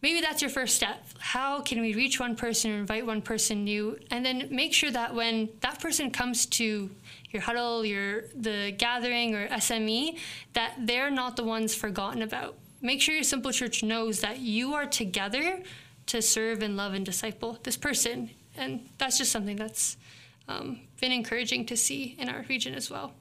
[0.00, 1.04] maybe that's your first step.
[1.18, 3.98] How can we reach one person or invite one person new?
[4.10, 6.90] And then make sure that when that person comes to
[7.32, 10.18] your huddle, your the gathering or SME,
[10.52, 12.56] that they're not the ones forgotten about.
[12.80, 15.62] Make sure your simple church knows that you are together
[16.06, 18.30] to serve and love and disciple this person.
[18.56, 19.96] And that's just something that's
[20.48, 23.14] um, been encouraging to see in our region as well.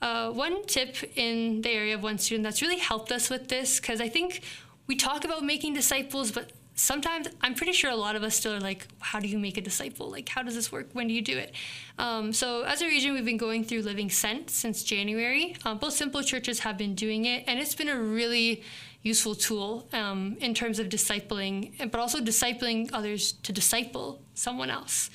[0.00, 3.80] Uh, one tip in the area of one student that's really helped us with this,
[3.80, 4.42] because I think
[4.86, 8.54] we talk about making disciples, but sometimes I'm pretty sure a lot of us still
[8.54, 10.10] are like, how do you make a disciple?
[10.10, 10.88] Like, how does this work?
[10.92, 11.54] When do you do it?
[11.98, 15.56] Um, so, as a region, we've been going through Living Sent since January.
[15.64, 18.62] Um, both simple churches have been doing it, and it's been a really
[19.02, 25.10] useful tool um, in terms of discipling, but also discipling others to disciple someone else.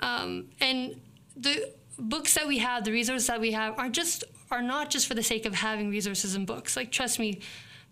[0.00, 1.00] Um, and
[1.36, 5.06] the books that we have, the resources that we have, are just are not just
[5.06, 6.76] for the sake of having resources and books.
[6.76, 7.40] Like, trust me,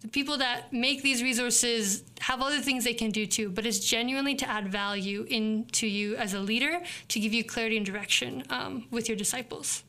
[0.02, 3.78] the people that make these resources have other things they can do too, but it's
[3.78, 8.42] genuinely to add value into you as a leader to give you clarity and direction
[8.50, 9.84] um, with your disciples.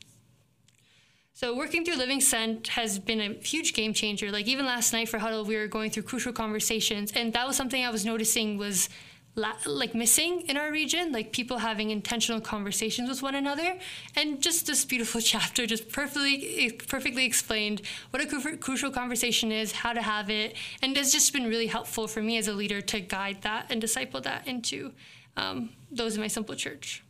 [1.36, 4.30] So working through Living Sent has been a huge game changer.
[4.30, 7.56] Like even last night for Huddle, we were going through crucial conversations, and that was
[7.56, 8.88] something I was noticing was
[9.36, 13.78] la- like missing in our region, like people having intentional conversations with one another,
[14.16, 19.72] and just this beautiful chapter just perfectly perfectly explained what a cru- crucial conversation is,
[19.72, 22.80] how to have it, and it's just been really helpful for me as a leader
[22.80, 24.92] to guide that and disciple that into
[25.36, 27.02] um, those in my simple church.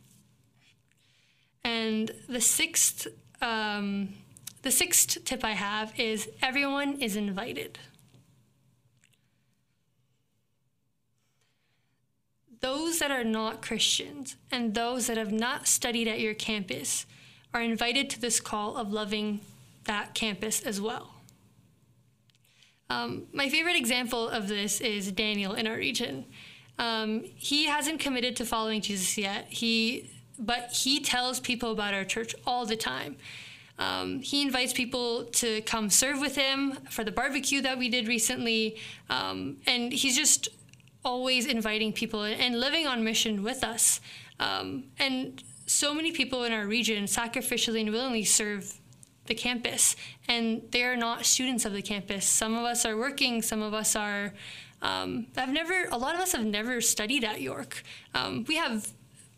[1.63, 3.07] And the sixth
[3.41, 4.09] um,
[4.61, 7.77] the sixth tip I have is everyone is invited.
[12.65, 17.05] Those that are not Christians and those that have not studied at your campus
[17.53, 19.41] are invited to this call of loving
[19.83, 21.13] that campus as well.
[22.89, 26.25] Um, my favorite example of this is Daniel in our region.
[26.79, 29.45] Um, he hasn't committed to following Jesus yet.
[29.47, 30.09] He,
[30.39, 33.15] but he tells people about our church all the time.
[33.77, 38.07] Um, he invites people to come serve with him for the barbecue that we did
[38.07, 38.77] recently,
[39.11, 40.49] um, and he's just
[41.05, 44.01] always inviting people and living on mission with us.
[44.39, 48.79] Um, and so many people in our region sacrificially and willingly serve
[49.27, 49.95] the campus,
[50.27, 52.25] and they are not students of the campus.
[52.25, 54.33] Some of us are working, some of us are.
[54.81, 55.85] Um, have never.
[55.91, 57.81] A lot of us have never studied at York.
[58.13, 58.91] Um, we have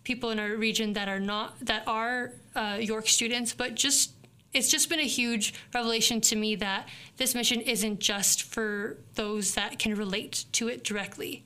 [0.03, 4.11] people in our region that are not that are uh, York students, but just
[4.53, 9.53] it's just been a huge revelation to me that this mission isn't just for those
[9.53, 11.45] that can relate to it directly.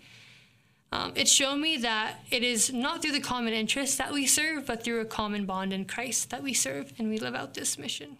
[0.93, 4.65] Um, it's shown me that it is not through the common interest that we serve,
[4.65, 7.77] but through a common bond in Christ that we serve and we live out this
[7.77, 8.17] mission.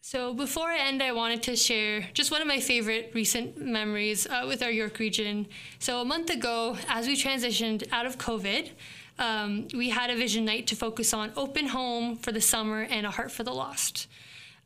[0.00, 4.26] So, before I end, I wanted to share just one of my favorite recent memories
[4.26, 5.46] uh, with our York region.
[5.78, 8.70] So, a month ago, as we transitioned out of COVID,
[9.18, 13.06] um, we had a vision night to focus on open home for the summer and
[13.06, 14.06] a heart for the lost.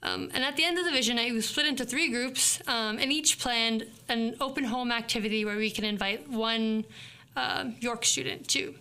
[0.03, 2.99] Um, and at the end of the vision night, we split into three groups, um,
[2.99, 6.84] and each planned an open home activity where we can invite one
[7.34, 8.74] uh, York student too.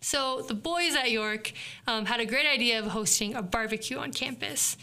[0.00, 1.52] So the boys at York
[1.86, 4.76] um, had a great idea of hosting a barbecue on campus.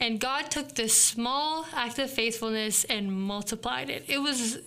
[0.00, 4.04] And God took this small act of faithfulness and multiplied it.
[4.08, 4.58] It was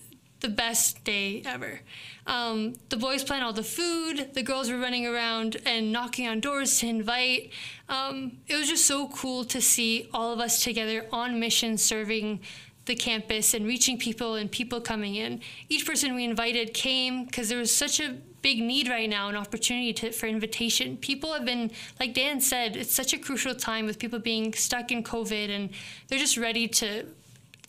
[0.42, 1.82] the best day ever.
[2.28, 4.34] Um, the boys planned all the food.
[4.34, 7.52] The girls were running around and knocking on doors to invite.
[7.88, 12.40] Um, it was just so cool to see all of us together on mission serving
[12.86, 15.42] the campus and reaching people and people coming in.
[15.70, 19.36] Each person we invited came because there was such a big need right now, an
[19.36, 20.98] opportunity to, for invitation.
[20.98, 24.92] People have been, like Dan said, it's such a crucial time with people being stuck
[24.92, 25.70] in COVID and
[26.08, 27.08] they're just ready to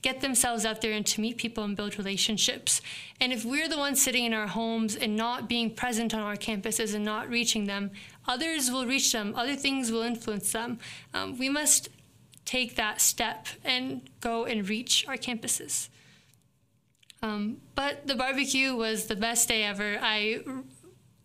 [0.02, 2.80] get themselves out there and to meet people and build relationships.
[3.20, 6.36] And if we're the ones sitting in our homes and not being present on our
[6.36, 7.90] campuses and not reaching them,
[8.26, 10.78] others will reach them, other things will influence them.
[11.14, 11.88] Um, we must
[12.44, 15.88] take that step and go and reach our campuses.
[17.22, 19.98] Um, but the barbecue was the best day ever.
[20.00, 20.40] I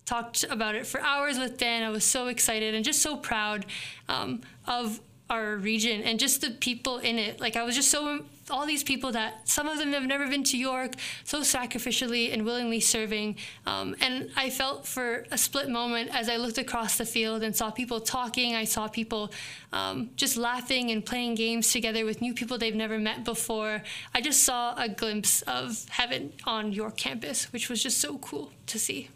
[0.04, 1.82] talked about it for hours with Dan.
[1.82, 3.66] I was so excited and just so proud
[4.08, 5.00] um, of
[5.30, 7.40] our region and just the people in it.
[7.40, 10.44] Like I was just so all these people that some of them have never been
[10.44, 13.36] to York, so sacrificially and willingly serving.
[13.66, 17.54] Um, and I felt for a split moment as I looked across the field and
[17.54, 18.54] saw people talking.
[18.54, 19.32] I saw people
[19.72, 23.82] um, just laughing and playing games together with new people they've never met before.
[24.14, 28.50] I just saw a glimpse of heaven on York campus, which was just so cool
[28.66, 29.08] to see.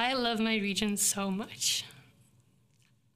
[0.00, 1.84] I love my region so much.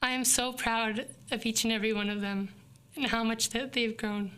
[0.03, 2.51] I am so proud of each and every one of them
[2.95, 4.33] and how much that they've grown.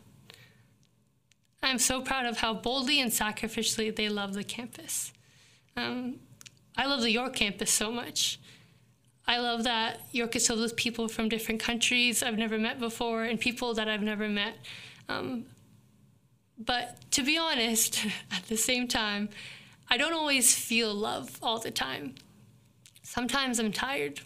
[1.61, 5.13] I'm so proud of how boldly and sacrificially they love the campus.
[5.77, 6.21] Um,
[6.77, 8.39] I love the York campus so much.
[9.27, 13.25] I love that York is filled with people from different countries I've never met before
[13.25, 14.55] and people that I've never met.
[15.09, 15.47] Um,
[16.57, 19.31] but to be honest, at the same time,
[19.91, 22.15] I don't always feel love all the time.
[23.07, 24.21] Sometimes I'm tired.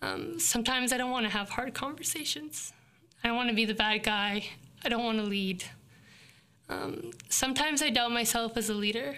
[0.00, 2.72] Um, sometimes I don't want to have hard conversations.
[3.22, 4.46] I don't want to be the bad guy.
[4.82, 5.62] I don't want to lead.
[6.70, 9.14] Um, sometimes I doubt myself as a leader.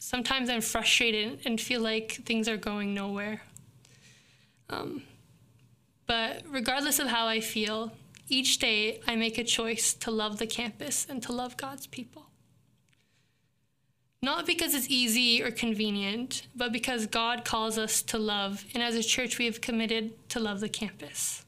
[0.00, 3.42] Sometimes I'm frustrated and feel like things are going nowhere.
[4.68, 5.04] Um,
[6.08, 7.92] but regardless of how I feel,
[8.28, 12.25] each day I make a choice to love the campus and to love God's people.
[14.22, 18.94] Not because it's easy or convenient, but because God calls us to love, and as
[18.94, 21.44] a church, we have committed to love the campus.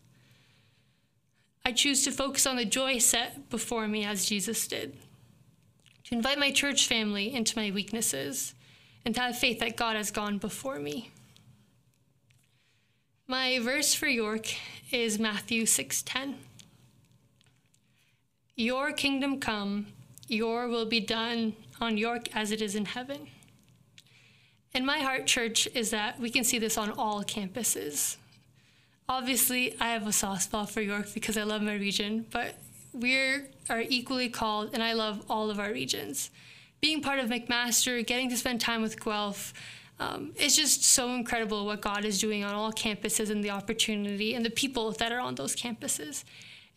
[1.64, 4.96] I choose to focus on the joy set before me as Jesus did,
[6.04, 8.54] to invite my church family into my weaknesses,
[9.04, 11.10] and to have faith that God has gone before me.
[13.26, 14.54] My verse for York
[14.90, 16.36] is Matthew 6:10.
[18.56, 19.88] Your kingdom come,
[20.28, 23.28] your will be done on York as it is in heaven.
[24.74, 28.16] And my heart church is that we can see this on all campuses.
[29.08, 32.56] Obviously, I have a soft spot for York because I love my region, but
[32.92, 33.16] we
[33.70, 36.30] are equally called, and I love all of our regions.
[36.80, 39.54] Being part of McMaster, getting to spend time with Guelph,
[40.00, 44.34] um, it's just so incredible what God is doing on all campuses and the opportunity
[44.34, 46.24] and the people that are on those campuses.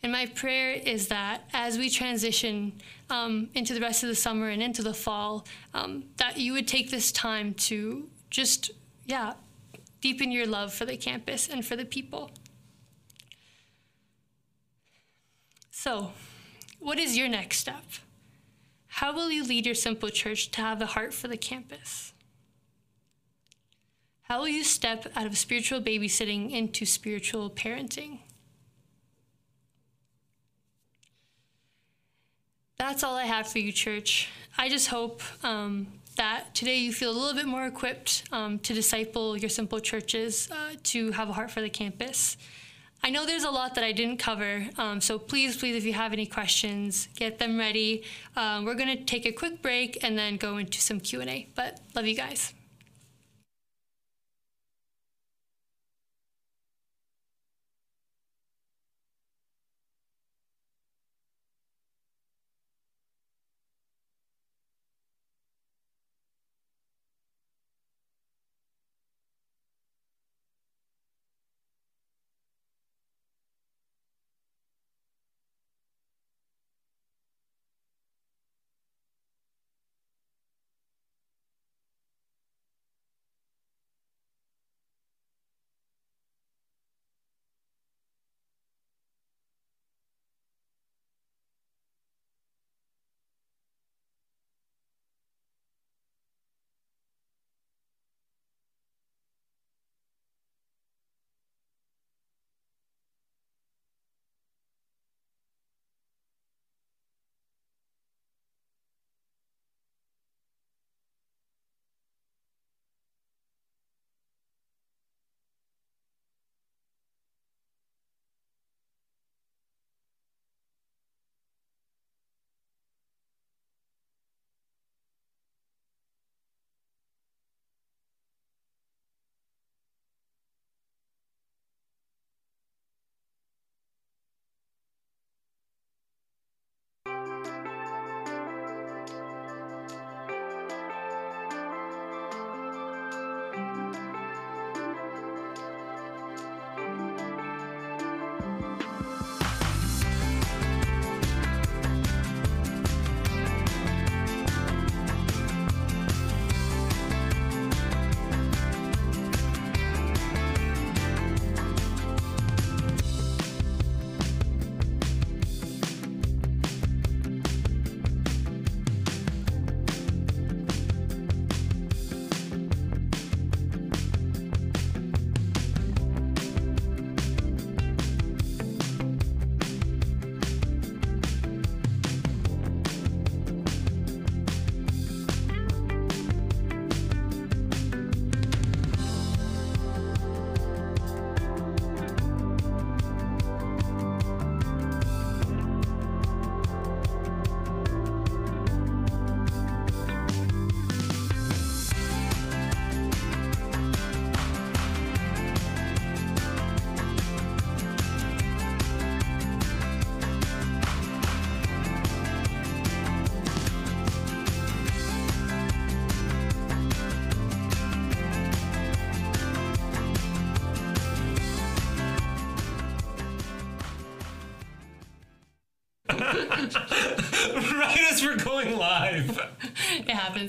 [0.02, 2.72] And my prayer is that as we transition
[3.08, 6.66] um, into the rest of the summer and into the fall, um, that you would
[6.66, 8.72] take this time to just,
[9.06, 9.34] yeah,
[10.00, 12.32] deepen your love for the campus and for the people.
[15.70, 16.12] So,
[16.80, 17.84] what is your next step?
[18.86, 22.12] How will you lead your simple church to have a heart for the campus?
[24.22, 28.18] How will you step out of spiritual babysitting into spiritual parenting?
[32.82, 34.28] That's all I have for you, church.
[34.58, 38.74] I just hope um, that today you feel a little bit more equipped um, to
[38.74, 42.36] disciple your simple churches, uh, to have a heart for the campus.
[43.04, 45.92] I know there's a lot that I didn't cover, um, so please, please, if you
[45.92, 48.02] have any questions, get them ready.
[48.34, 51.78] Um, we're going to take a quick break and then go into some Q&A, but
[51.94, 52.52] love you guys.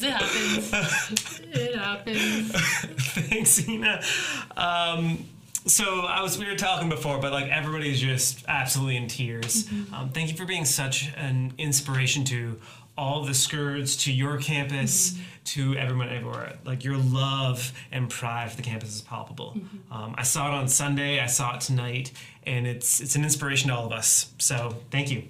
[0.01, 0.73] Happens.
[0.73, 1.41] It happens.
[1.53, 2.51] it happens.
[3.27, 4.01] Thanks, Ina.
[4.57, 5.25] Um,
[5.65, 9.69] so I was we were talking before, but like everybody's just absolutely in tears.
[9.93, 12.59] Um, thank you for being such an inspiration to
[12.97, 16.57] all the Skurds, to your campus, to everyone everywhere.
[16.65, 19.57] Like your love and pride for the campus is palpable.
[19.91, 21.19] Um, I saw it on Sunday.
[21.19, 22.11] I saw it tonight,
[22.45, 24.31] and it's it's an inspiration to all of us.
[24.39, 25.23] So thank you.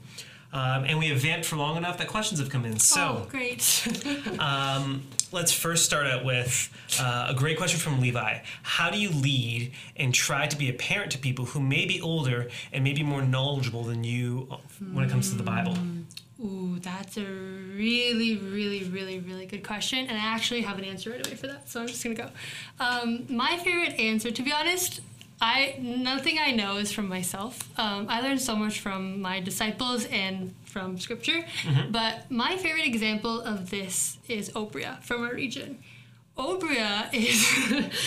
[0.54, 2.78] Um, and we have vamped for long enough that questions have come in.
[2.78, 3.88] So oh, great.
[4.40, 5.02] um,
[5.32, 8.38] let's first start out with uh, a great question from Levi.
[8.62, 12.00] How do you lead and try to be a parent to people who may be
[12.00, 14.48] older and maybe more knowledgeable than you
[14.92, 15.76] when it comes to the Bible?
[16.44, 21.12] Ooh, that's a really, really, really, really good question, and I actually have an answer
[21.12, 21.70] right away for that.
[21.70, 22.30] So I'm just gonna go.
[22.80, 25.00] Um, my favorite answer, to be honest,
[25.42, 27.70] I nothing I know is from myself.
[27.80, 31.44] Um, I learned so much from my disciples and from Scripture,
[31.92, 35.80] but my favorite example of this is Obria from our region.
[36.38, 37.40] Obria is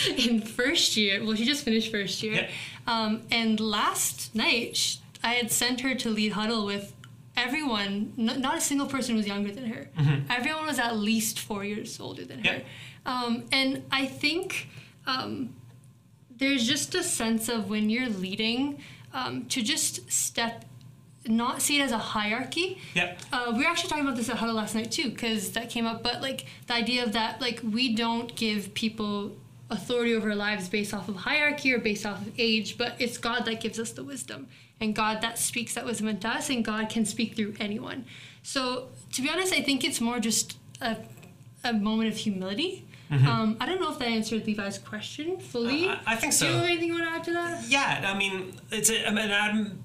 [0.27, 1.23] in first year.
[1.23, 2.49] Well, she just finished first year, Yeah.
[2.85, 6.93] um, and last night sh- I had sent her to lead huddle with
[7.37, 8.13] everyone.
[8.17, 9.87] N- not a single person was younger than her.
[10.29, 12.61] Everyone was at least four years older than her,
[13.05, 14.69] um, and I think.
[15.05, 15.53] Um,
[16.37, 18.79] there's just a sense of when you're leading
[19.13, 20.65] um, to just step
[21.25, 22.79] not see it as a hierarchy.
[22.93, 23.19] Yep.
[23.33, 25.85] uh, we were actually talking about this at huddle last night too because that came
[25.85, 29.35] up but like the idea of that like we don't give people
[29.69, 33.17] authority over our lives based off of hierarchy or based off of age but it's
[33.17, 34.47] god that gives us the wisdom
[34.79, 38.05] and god that speaks that wisdom into us and god can speak through anyone.
[38.43, 40.95] So to be honest i think it's more just a,
[41.63, 45.87] a moment of humility um, I don't know if that answered Levi's question fully.
[45.89, 46.45] I- I think so.
[46.45, 47.63] Do you have anything you want to add to that?
[47.69, 49.83] Yeah, I mean, it's a, I mean, I'm,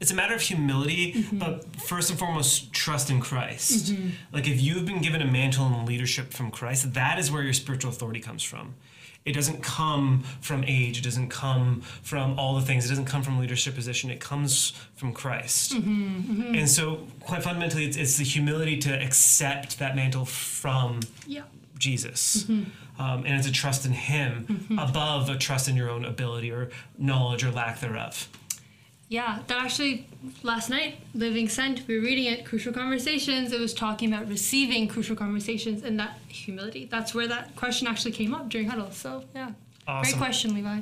[0.00, 1.38] it's a matter of humility, Mm-hmm.
[1.38, 3.94] but first and foremost, trust in Christ.
[4.32, 7.52] Like, if you've been given a mantle and leadership from Christ, that is where your
[7.52, 8.74] spiritual authority comes from.
[9.24, 10.98] It doesn't come from age.
[10.98, 12.84] It doesn't come from all the things.
[12.84, 14.10] It doesn't come from leadership position.
[14.10, 15.72] It comes from Christ.
[15.72, 21.44] Mm-hmm, And so, quite fundamentally, it's, it's the humility to accept that mantle from Yeah.
[21.78, 22.44] Jesus.
[22.44, 23.02] Mm-hmm.
[23.02, 26.70] Um, and it's a trust in Him above a trust in your own ability or
[26.96, 28.28] knowledge or lack thereof.
[29.08, 30.08] Yeah, that actually
[30.42, 33.52] last night, Living Sent, we were reading it, Crucial Conversations.
[33.52, 36.86] It was talking about receiving crucial conversations and that humility.
[36.90, 38.90] That's where that question actually came up during huddle.
[38.92, 39.50] So yeah,
[39.86, 40.12] Awesome.
[40.12, 40.80] great question, Levi.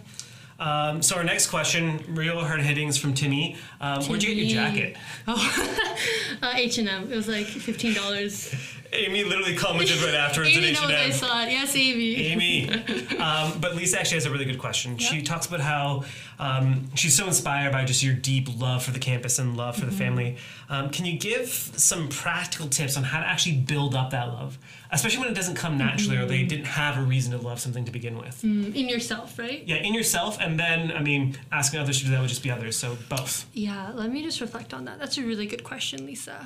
[0.61, 3.57] Um, so, our next question, real hard hittings from Timmy.
[3.81, 4.97] Um, where'd you get your jacket?
[5.27, 5.97] Oh,
[6.43, 7.11] uh, H and M.
[7.11, 8.55] It was like fifteen dollars.
[8.93, 11.51] Amy literally commented right afterwards Amy knows I saw it.
[11.51, 12.17] Yes, Amy.
[12.17, 12.71] Amy.
[13.23, 14.99] Um, but Lisa actually has a really good question.
[14.99, 16.03] She talks about how
[16.41, 19.87] um, she's so inspired by just your deep love for the campus and love for
[19.87, 20.39] the family.
[20.69, 24.59] Um, can you give some practical tips on how to actually build up that love,
[24.91, 27.85] especially when it doesn't come naturally or they didn't have a reason to love something
[27.85, 28.43] to begin with?
[28.43, 29.63] In yourself, right?
[29.65, 32.51] Yeah, in yourself, and then I mean, asking others to do that would just be
[32.51, 32.77] others.
[32.77, 33.47] So both.
[33.53, 33.93] Yeah.
[33.95, 34.99] Let me just reflect on that.
[34.99, 36.41] That's a really good question, Lisa.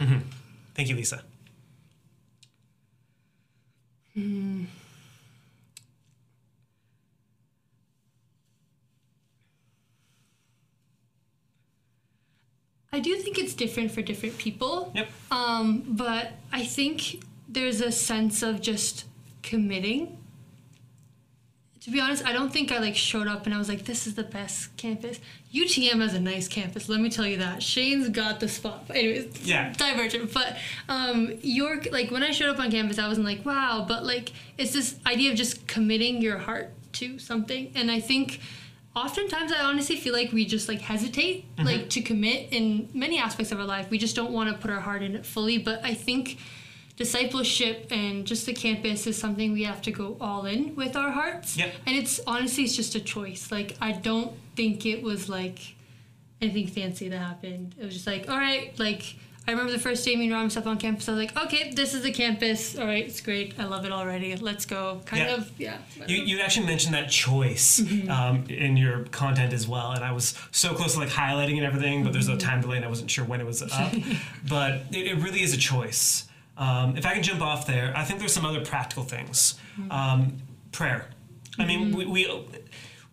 [0.75, 1.23] Thank you, Lisa.
[4.17, 4.67] I
[13.01, 14.91] do think it's different for different people.
[14.95, 15.09] Yep.
[15.31, 19.05] Um, but I think there's a sense of just
[19.43, 20.17] committing.
[21.87, 24.09] To be honest, I don't think I like showed up and I was like, "This
[24.09, 25.21] is the best campus."
[25.55, 26.89] UTM has a nice campus.
[26.89, 27.63] Let me tell you that.
[27.63, 28.89] Shane's got the spot.
[28.89, 29.73] But anyways, Yeah.
[29.73, 30.33] divergent.
[30.35, 30.57] But
[30.89, 34.33] um, York, like when I showed up on campus, I wasn't like, "Wow," but like
[34.59, 38.41] it's this idea of just committing your heart to something, and I think
[38.97, 43.53] oftentimes I honestly feel like we just like hesitate like to commit in many aspects
[43.53, 43.91] of our life.
[43.91, 45.59] We just don't want to put our heart in it fully.
[45.59, 46.39] But I think
[46.97, 51.11] discipleship and just the campus is something we have to go all in with our
[51.11, 51.57] hearts.
[51.57, 51.73] Yep.
[51.87, 53.53] And it's honestly it's just a choice.
[53.53, 55.59] Like I don't think it was like
[56.41, 57.75] anything fancy that happened.
[57.79, 59.17] It was just like, all right, like
[59.49, 61.09] I remember the first day me and stuff on campus.
[61.09, 62.77] I was like, okay, this is the campus.
[62.77, 63.55] All right, it's great.
[63.61, 64.35] I love it already.
[64.35, 65.01] Let's go.
[65.05, 65.35] Kind Yeah.
[65.35, 65.79] of, yeah.
[66.09, 70.35] You, you actually mentioned that choice um, in your content as well, and I was
[70.51, 73.09] so close to like highlighting and everything, but there's no time delay, and I wasn't
[73.11, 73.93] sure when it was up.
[74.49, 76.27] but it, it really is a choice.
[76.57, 79.59] Um, if I can jump off there, I think there's some other practical things.
[79.91, 80.39] Um,
[80.73, 81.09] prayer.
[81.59, 82.47] I mean, we, we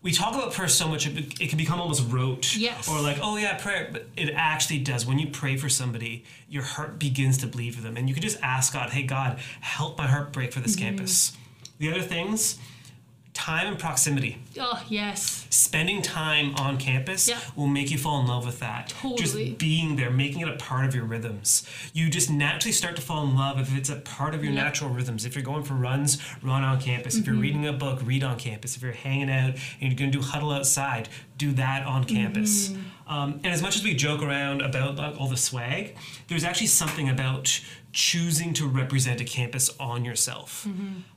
[0.02, 2.54] we talk about prayer so much it, it can become almost rote.
[2.56, 2.88] Yes.
[2.88, 3.88] Or like, oh yeah, prayer.
[3.90, 5.06] But it actually does.
[5.06, 8.22] When you pray for somebody, your heart begins to bleed for them, and you can
[8.22, 11.36] just ask God, "Hey God, help my heart break for this campus."
[11.78, 12.58] The other things,
[13.34, 14.38] time and proximity.
[14.58, 15.40] Oh yes.
[15.50, 17.38] spending time on campus Yeah.
[17.56, 18.88] will make you fall in love with that.
[18.88, 19.16] Totally.
[19.50, 21.64] Just being there, making it a part of your rhythms.
[21.92, 24.62] You just naturally start to fall in love if it's a part of your Yeah.
[24.64, 25.24] natural rhythms.
[25.24, 27.16] If you're going for runs, run on campus.
[27.16, 28.76] If you're reading a book, read on campus.
[28.76, 31.08] If you're hanging out and you're going to do huddle outside,
[31.38, 32.72] do that on campus.
[33.06, 35.96] Um, and as much as we joke around about like, all the swag,
[36.28, 37.60] there's actually something about
[37.94, 40.66] choosing to represent a campus on yourself.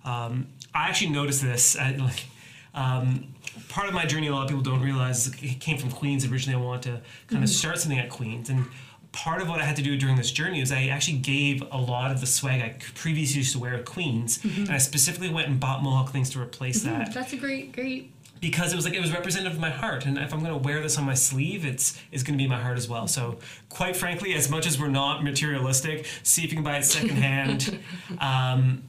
[0.05, 1.75] Um, I actually noticed this.
[1.75, 2.25] I, like,
[2.73, 3.33] um,
[3.67, 6.23] part of my journey, a lot of people don't realize, it came from Queens.
[6.25, 7.01] Originally, I wanted to
[7.33, 8.65] kind of start something at Queens, and
[9.11, 11.77] part of what I had to do during this journey is I actually gave a
[11.77, 15.47] lot of the swag I previously used to wear at Queens, and I specifically went
[15.47, 18.11] and bought Mohawk things to replace that That's a great, great.
[18.39, 20.05] Because it was like it was representative of my heart.
[20.05, 22.47] And if i'm going to wear this on my sleeve it's it's going to be
[22.47, 23.07] my heart as well.
[23.07, 23.37] So
[23.69, 27.79] quite frankly as much as we're not materialistic see if you can buy it secondhand.
[28.19, 28.83] Um,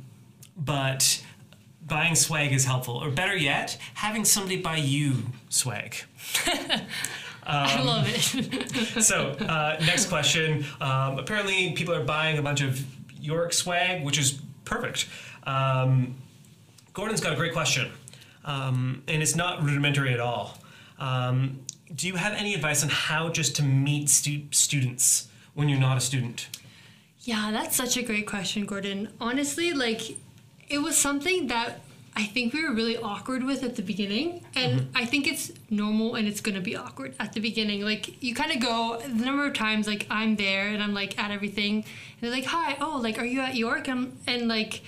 [0.56, 1.22] but
[1.86, 2.96] buying swag is helpful.
[2.96, 5.14] Or better yet having somebody buy you
[5.48, 5.96] swag.
[7.46, 9.02] I love it.
[9.02, 10.64] so uh, next question.
[10.80, 12.84] Um, apparently people are buying a bunch of
[13.20, 15.08] york swag which is perfect.
[15.44, 16.16] Um,
[16.92, 17.90] gordon's got a great question
[18.48, 20.58] um, and it's not rudimentary at all
[20.98, 21.60] um,
[21.94, 25.96] do you have any advice on how just to meet stu- students when you're not
[25.96, 26.48] a student
[27.22, 29.08] Yeah, that's such a great question, Gordon.
[29.20, 30.16] Honestly, like
[30.68, 31.80] it was something that
[32.16, 36.14] I think we were really awkward with at the beginning, and I think it's normal
[36.16, 37.82] and it's gonna be awkward at the beginning.
[37.84, 41.18] Like you kind of go the number of times like I'm there and I'm like
[41.18, 44.82] at everything, and they're like, "Hi, oh, like are you at York?" And, and like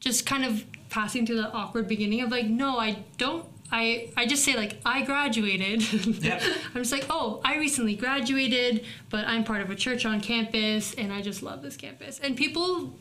[0.00, 0.64] just kind of
[0.96, 4.80] passing through the awkward beginning of like, "No, I don't." I, I just say like
[4.86, 5.82] I graduated.
[6.22, 6.42] Yep.
[6.74, 10.94] I'm just like, oh, I recently graduated, but I'm part of a church on campus,
[10.94, 12.18] and I just love this campus.
[12.20, 12.94] And people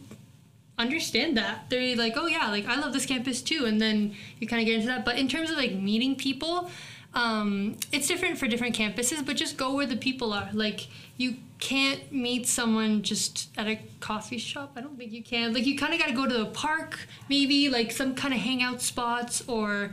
[0.78, 1.70] understand that.
[1.70, 3.64] They're like, oh yeah, like I love this campus too.
[3.66, 5.06] And then you kind of get into that.
[5.06, 6.70] But in terms of like meeting people,
[7.14, 9.26] um, it's different for different campuses.
[9.26, 10.50] But just go where the people are.
[10.52, 14.74] Like you can't meet someone just at a coffee shop.
[14.76, 15.54] I don't think you can.
[15.54, 17.00] Like you kind of got to go to the park,
[17.30, 19.92] maybe like some kind of hangout spots or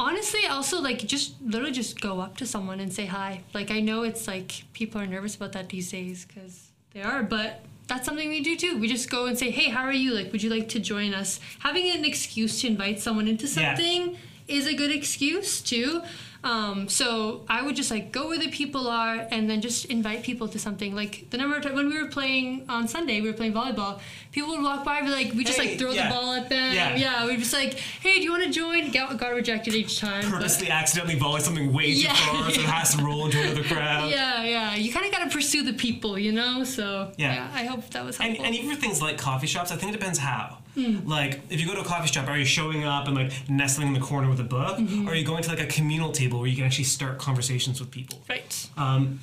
[0.00, 3.80] honestly also like just literally just go up to someone and say hi like i
[3.80, 8.06] know it's like people are nervous about that these days because they are but that's
[8.06, 10.40] something we do too we just go and say hey how are you like would
[10.40, 13.74] you like to join us having an excuse to invite someone into Yeah.
[13.74, 14.16] something
[14.46, 16.00] is a good excuse too
[16.44, 20.22] um, so I would just like go where the people are and then just invite
[20.22, 20.94] people to something.
[20.94, 23.98] Like the number of times when we were playing on Sunday, we were playing volleyball.
[24.30, 26.08] People would walk by, be like, we just Hey, like throw yeah.
[26.08, 26.74] the ball at them.
[26.74, 26.94] Yeah.
[26.96, 28.90] Yeah, we just like, hey, do you want to join?
[28.92, 30.22] Got, got rejected each time.
[30.22, 32.14] but- purposely accidentally volley something way too Yeah.
[32.14, 34.74] far so it has to roll into another crowd Yeah, yeah.
[34.76, 36.62] You kind of got to pursue the people, you know.
[36.62, 37.34] So Yeah.
[37.34, 38.46] yeah, I hope that was And, helpful.
[38.46, 40.58] and even for things like coffee shops, I think it depends how.
[40.78, 41.08] Hmm.
[41.08, 43.88] Like, if you go to a coffee shop, are you showing up and like nestling
[43.88, 45.06] in the corner with a book, Mm-hmm.
[45.08, 47.80] or are you going to like a communal table where you can actually start conversations
[47.80, 48.22] with people?
[48.28, 48.68] right.
[48.76, 49.20] Um,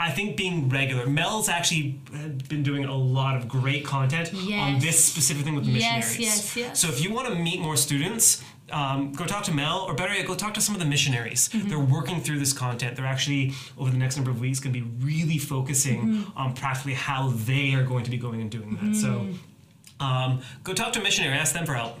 [0.00, 1.06] I think being regular.
[1.08, 5.64] Mel's actually uh, been doing a lot of great content on this specific thing with
[5.66, 5.80] the Yes,
[6.16, 6.20] missionaries.
[6.20, 6.56] yes, yes.
[6.56, 6.80] yes.
[6.80, 10.14] So if you want to meet more students, um, go talk to Mel, or better
[10.14, 11.48] yet, go talk to some of the missionaries.
[11.48, 11.68] Mm-hmm.
[11.68, 12.94] They're working through this content.
[12.94, 16.38] They're actually over the next number of weeks going to be really focusing Mm-hmm.
[16.38, 18.94] on practically how they are going to be going and doing that.
[18.94, 19.34] So Mm.
[20.00, 21.98] Um, go talk to a missionary, ask them for help,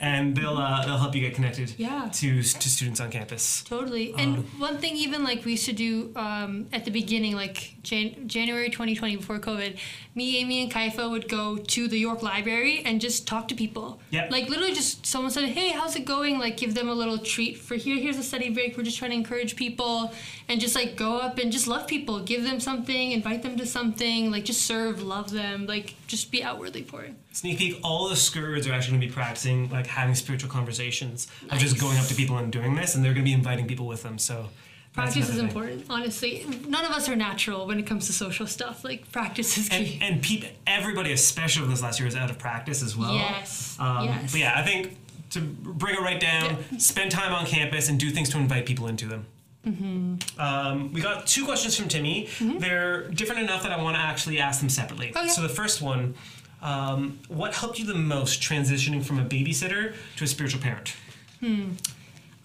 [0.00, 2.08] and they'll uh, they'll help you get connected Yeah.
[2.14, 3.62] to to students on campus.
[3.62, 4.12] Totally.
[4.18, 8.26] And one thing, even like we used to do um, at the beginning, like Jan-
[8.28, 9.78] January 2020 before COVID,
[10.14, 14.00] me, Amy, and Kaifa would go to the York Library and just talk to people.
[14.10, 14.30] Yep.
[14.30, 17.58] Like literally, just someone said, "Hey, how's it going?" Like give them a little treat
[17.58, 17.96] for here.
[17.96, 18.76] Here's a study break.
[18.76, 20.12] We're just trying to encourage people
[20.48, 23.64] and just like go up and just love people, give them something, invite them to
[23.66, 27.14] something, like just serve, love them, like just be outwardly pouring.
[27.32, 31.28] Sneak peek, all the Skurds are actually going to be practicing, like having spiritual conversations
[31.50, 33.66] of just going up to people and doing this, and they're going to be inviting
[33.66, 34.18] people with them.
[34.18, 34.50] So
[34.92, 35.46] Practice is thing.
[35.46, 36.46] important, honestly.
[36.68, 38.84] None of us are natural when it comes to social stuff.
[38.84, 39.98] Like practice is key.
[40.02, 43.14] And, and everybody, especially this last year, is out of practice as well.
[43.14, 44.32] Yes, Um, yes.
[44.32, 44.98] But yeah, I think
[45.30, 48.86] to bring it right down, spend time on campus and do things to invite people
[48.86, 49.24] into them.
[49.66, 50.40] Mm-hmm.
[50.40, 52.28] Um, we got two questions from Timmy.
[52.40, 55.10] They're different enough that I want to actually ask them separately.
[55.16, 55.28] Okay.
[55.28, 56.14] So the first one,
[56.62, 60.94] um, what helped you the most transitioning from a babysitter to a spiritual parent?
[61.40, 61.72] Hmm.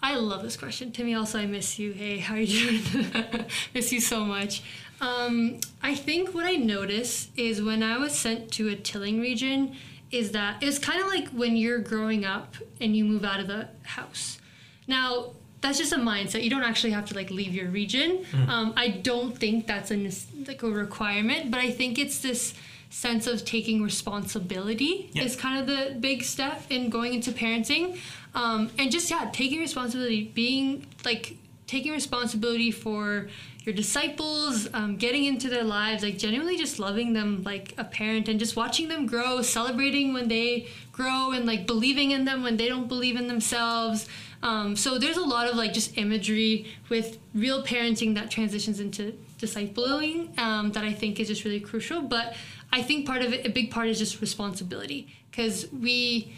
[0.02, 0.92] I love this question.
[0.92, 1.92] Timmy, also, I miss you.
[1.92, 3.44] Hey, how are you doing?
[3.74, 4.62] miss you so much.
[5.00, 9.76] Um, I think what I noticed is when I was sent to a tilling region,
[10.10, 13.46] is that it's kind of like when you're growing up and you move out of
[13.46, 14.38] the house.
[14.86, 16.42] Now, that's just a mindset.
[16.42, 18.24] You don't actually have to like leave your region.
[18.48, 20.10] Um, I don't think that's a
[20.46, 22.54] like a requirement, but I think it's this
[22.90, 25.24] sense of taking responsibility Yeah.
[25.24, 27.98] is kind of the big step in going into parenting.
[28.34, 31.36] Um, and just, yeah, taking responsibility, being like
[31.66, 33.28] taking responsibility for
[33.64, 38.26] your disciples, um, getting into their lives, like genuinely just loving them like a parent
[38.28, 42.56] and just watching them grow, celebrating when they grow and like believing in them when
[42.56, 44.08] they don't believe in themselves.
[44.42, 49.12] Um, so there's a lot of like just imagery with real parenting that transitions into
[49.38, 52.00] discipling um, that I think is just really crucial.
[52.00, 52.34] But
[52.72, 56.34] I think part of it, a big part is just responsibility because we,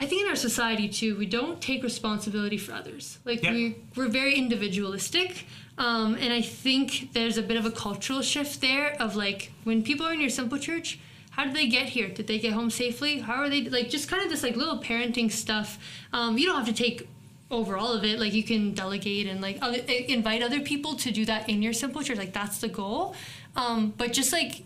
[0.00, 3.18] I think in our society too, we don't take responsibility for others.
[3.24, 3.52] Like Yeah.
[3.52, 5.46] we we're very individualistic.
[5.76, 9.82] Um, and I think there's a bit of a cultural shift there of like when
[9.82, 10.98] people are in your simple church,
[11.30, 12.08] how did they get here?
[12.08, 13.20] Did they get home safely?
[13.20, 15.78] How are they like just kind of this like little parenting stuff?
[16.12, 17.08] Um, you don't have to take
[17.50, 18.18] over all of it.
[18.18, 19.78] Like you can delegate and like other,
[20.08, 22.18] invite other people to do that in your simple church.
[22.18, 23.14] Like that's the goal.
[23.54, 24.64] Um, but just like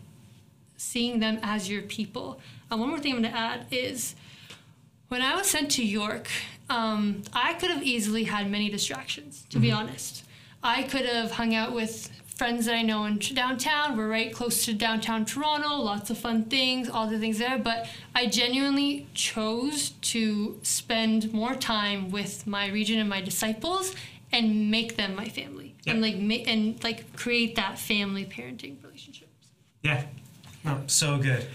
[0.82, 2.40] seeing them as your people.
[2.70, 4.14] And one more thing I'm going to add is
[5.08, 6.28] when I was sent to York,
[6.68, 10.24] um, I could have easily had many distractions, to be honest.
[10.62, 13.96] I could have hung out with friends that I know in downtown.
[13.96, 17.58] We're right close to downtown Toronto, lots of fun things, all the things there.
[17.58, 23.94] But I genuinely chose to spend more time with my region and my disciples
[24.32, 29.28] and make them my family and like ma- and like create that family parenting relationship.
[29.82, 30.04] Yeah.
[30.64, 31.46] No, so good.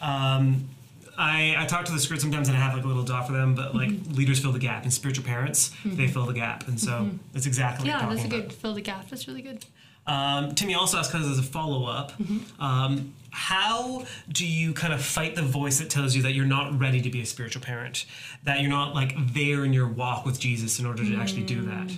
[0.00, 0.68] Um,
[1.16, 3.32] I, I talk to the Spirit sometimes and I have like a little dot for
[3.32, 4.14] them, but like Mm-hmm.
[4.14, 6.66] leaders fill the gap and spiritual parents, they fill the gap.
[6.66, 8.00] And so that's exactly Mm-hmm.
[8.08, 8.52] Yeah, that's a good about.
[8.52, 9.08] fill the gap.
[9.08, 9.64] That's really good.
[10.06, 12.62] Um, Timmy also asked because as a follow up, Mm-hmm.
[12.62, 16.78] um, how do you kind of fight the voice that tells you that you're not
[16.78, 18.06] ready to be a spiritual parent,
[18.44, 21.62] that you're not like there in your walk with Jesus in order to actually do
[21.62, 21.90] that?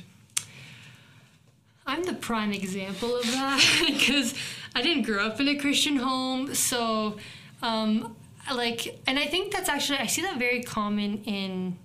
[1.87, 4.35] I'm the prime example of that because
[4.75, 6.55] I didn't grow up in a Christian home.
[6.55, 7.17] So,
[7.63, 8.17] um,
[8.53, 11.79] like, and I think that's actually, I see that very common in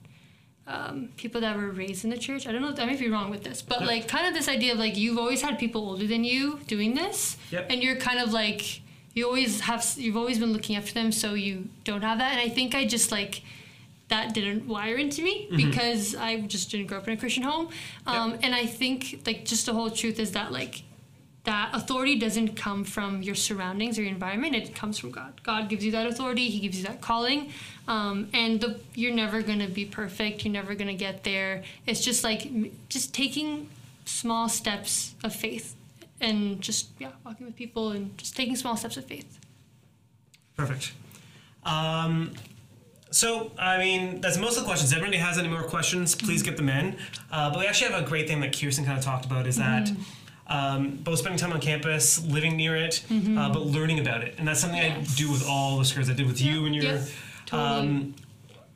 [0.67, 2.47] um, people that were raised in the church.
[2.47, 3.87] I don't know, I might be wrong with this, but Yep.
[3.89, 6.95] like, kind of this idea of like, you've always had people older than you doing
[6.95, 7.37] this.
[7.51, 7.67] Yep.
[7.69, 8.81] And you're kind of like,
[9.13, 12.31] you always have, you've always been looking after them, so you don't have that.
[12.31, 13.43] And I think I just like,
[14.12, 17.70] that didn't wire into me because I just didn't grow up in a Christian home.
[18.05, 20.84] Um, And I think like just the whole truth is that like
[21.45, 24.53] that authority doesn't come from your surroundings or your environment.
[24.53, 25.41] It comes from God.
[25.43, 26.49] God gives you that authority.
[26.49, 27.51] He gives you that calling.
[27.88, 30.43] Um, and the, you're never gonna be perfect.
[30.45, 31.64] You're never gonna get there.
[31.88, 32.41] It's just like
[32.89, 33.70] just taking
[34.05, 35.76] small steps of faith
[36.20, 39.39] and just yeah walking with people and just taking small steps of faith.
[40.57, 40.91] Perfect.
[41.64, 42.34] Um,
[43.12, 44.91] so, I mean, that's most of the questions.
[44.91, 46.97] If anybody has any more questions, please get them in.
[47.32, 49.57] Uh, but we actually have a great thing that Kirsten kind of talked about is
[49.57, 49.91] that
[50.47, 54.36] um, both spending time on campus, living near it, uh, but learning about it.
[54.38, 56.99] And that's something I do with all the scores I did with you when you're.
[57.45, 57.80] Totally.
[57.80, 58.16] Um,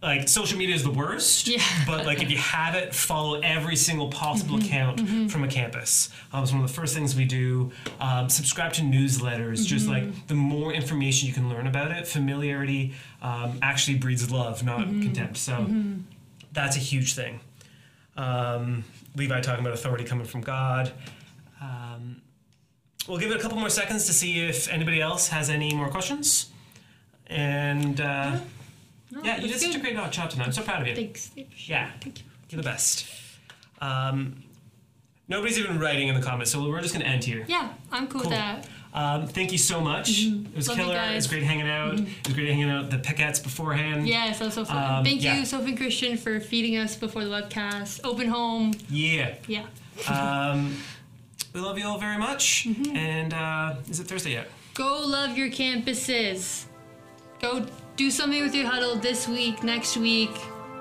[0.06, 1.62] like social media is the worst, Yeah.
[1.88, 4.66] but like if you have it, follow every single possible Mm-hmm.
[4.66, 6.10] account from a campus.
[6.32, 7.72] Um, it's one of the first things we do.
[7.99, 9.66] Um, subscribe to newsletters.
[9.66, 10.06] Just Mm-hmm.
[10.10, 14.82] like the more information you can learn about it, familiarity um, actually breeds love, not
[14.82, 15.01] Mm-hmm.
[15.01, 15.38] contempt.
[15.38, 15.66] So
[16.53, 17.39] that's a huge thing.
[18.16, 18.84] Um,
[19.16, 20.91] Levi talking about authority coming from God.
[21.62, 22.22] Um,
[23.08, 25.89] we'll give it a couple more seconds to see if anybody else has any more
[25.89, 26.51] questions.
[27.28, 28.39] And uh, yeah,
[29.24, 30.45] you did such a great job tonight.
[30.47, 30.95] I'm so proud of you.
[30.95, 31.32] Thanks.
[31.66, 32.26] Yeah, Thank you.
[32.49, 33.07] you're the best.
[33.82, 34.43] Um,
[35.28, 37.45] nobody's even writing in the comments, so we're just gonna end here.
[37.47, 38.30] Yeah, I'm cool, Cool.
[38.32, 38.68] with that.
[38.93, 40.22] Um, thank you so much.
[40.24, 40.95] It was Love killer.
[40.97, 41.95] It was great hanging out.
[41.99, 44.07] It was great hanging out the Pickets beforehand.
[44.07, 44.99] That was so fun.
[44.99, 45.38] Um, Thank yeah.
[45.38, 47.99] you, Sophie and Christian, for feeding us before the webcast.
[48.05, 48.72] Open home.
[48.89, 49.36] Yeah.
[49.47, 49.66] Yeah.
[50.07, 50.78] Um,
[51.53, 52.68] we love you all very much.
[52.70, 52.95] Mm-hmm.
[52.95, 54.47] And uh, is it Thursday yet?
[54.76, 56.63] Go love your campuses.
[57.41, 57.66] Go
[57.96, 60.32] do something with your huddle this week, next week.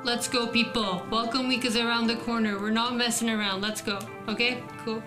[0.03, 1.07] Let's go, people.
[1.11, 2.59] Welcome week is around the corner.
[2.59, 3.61] We're not messing around.
[3.61, 3.99] Let's go.
[4.29, 4.63] Okay?
[4.85, 5.03] Cool.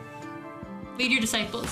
[0.98, 1.70] Lead your disciples.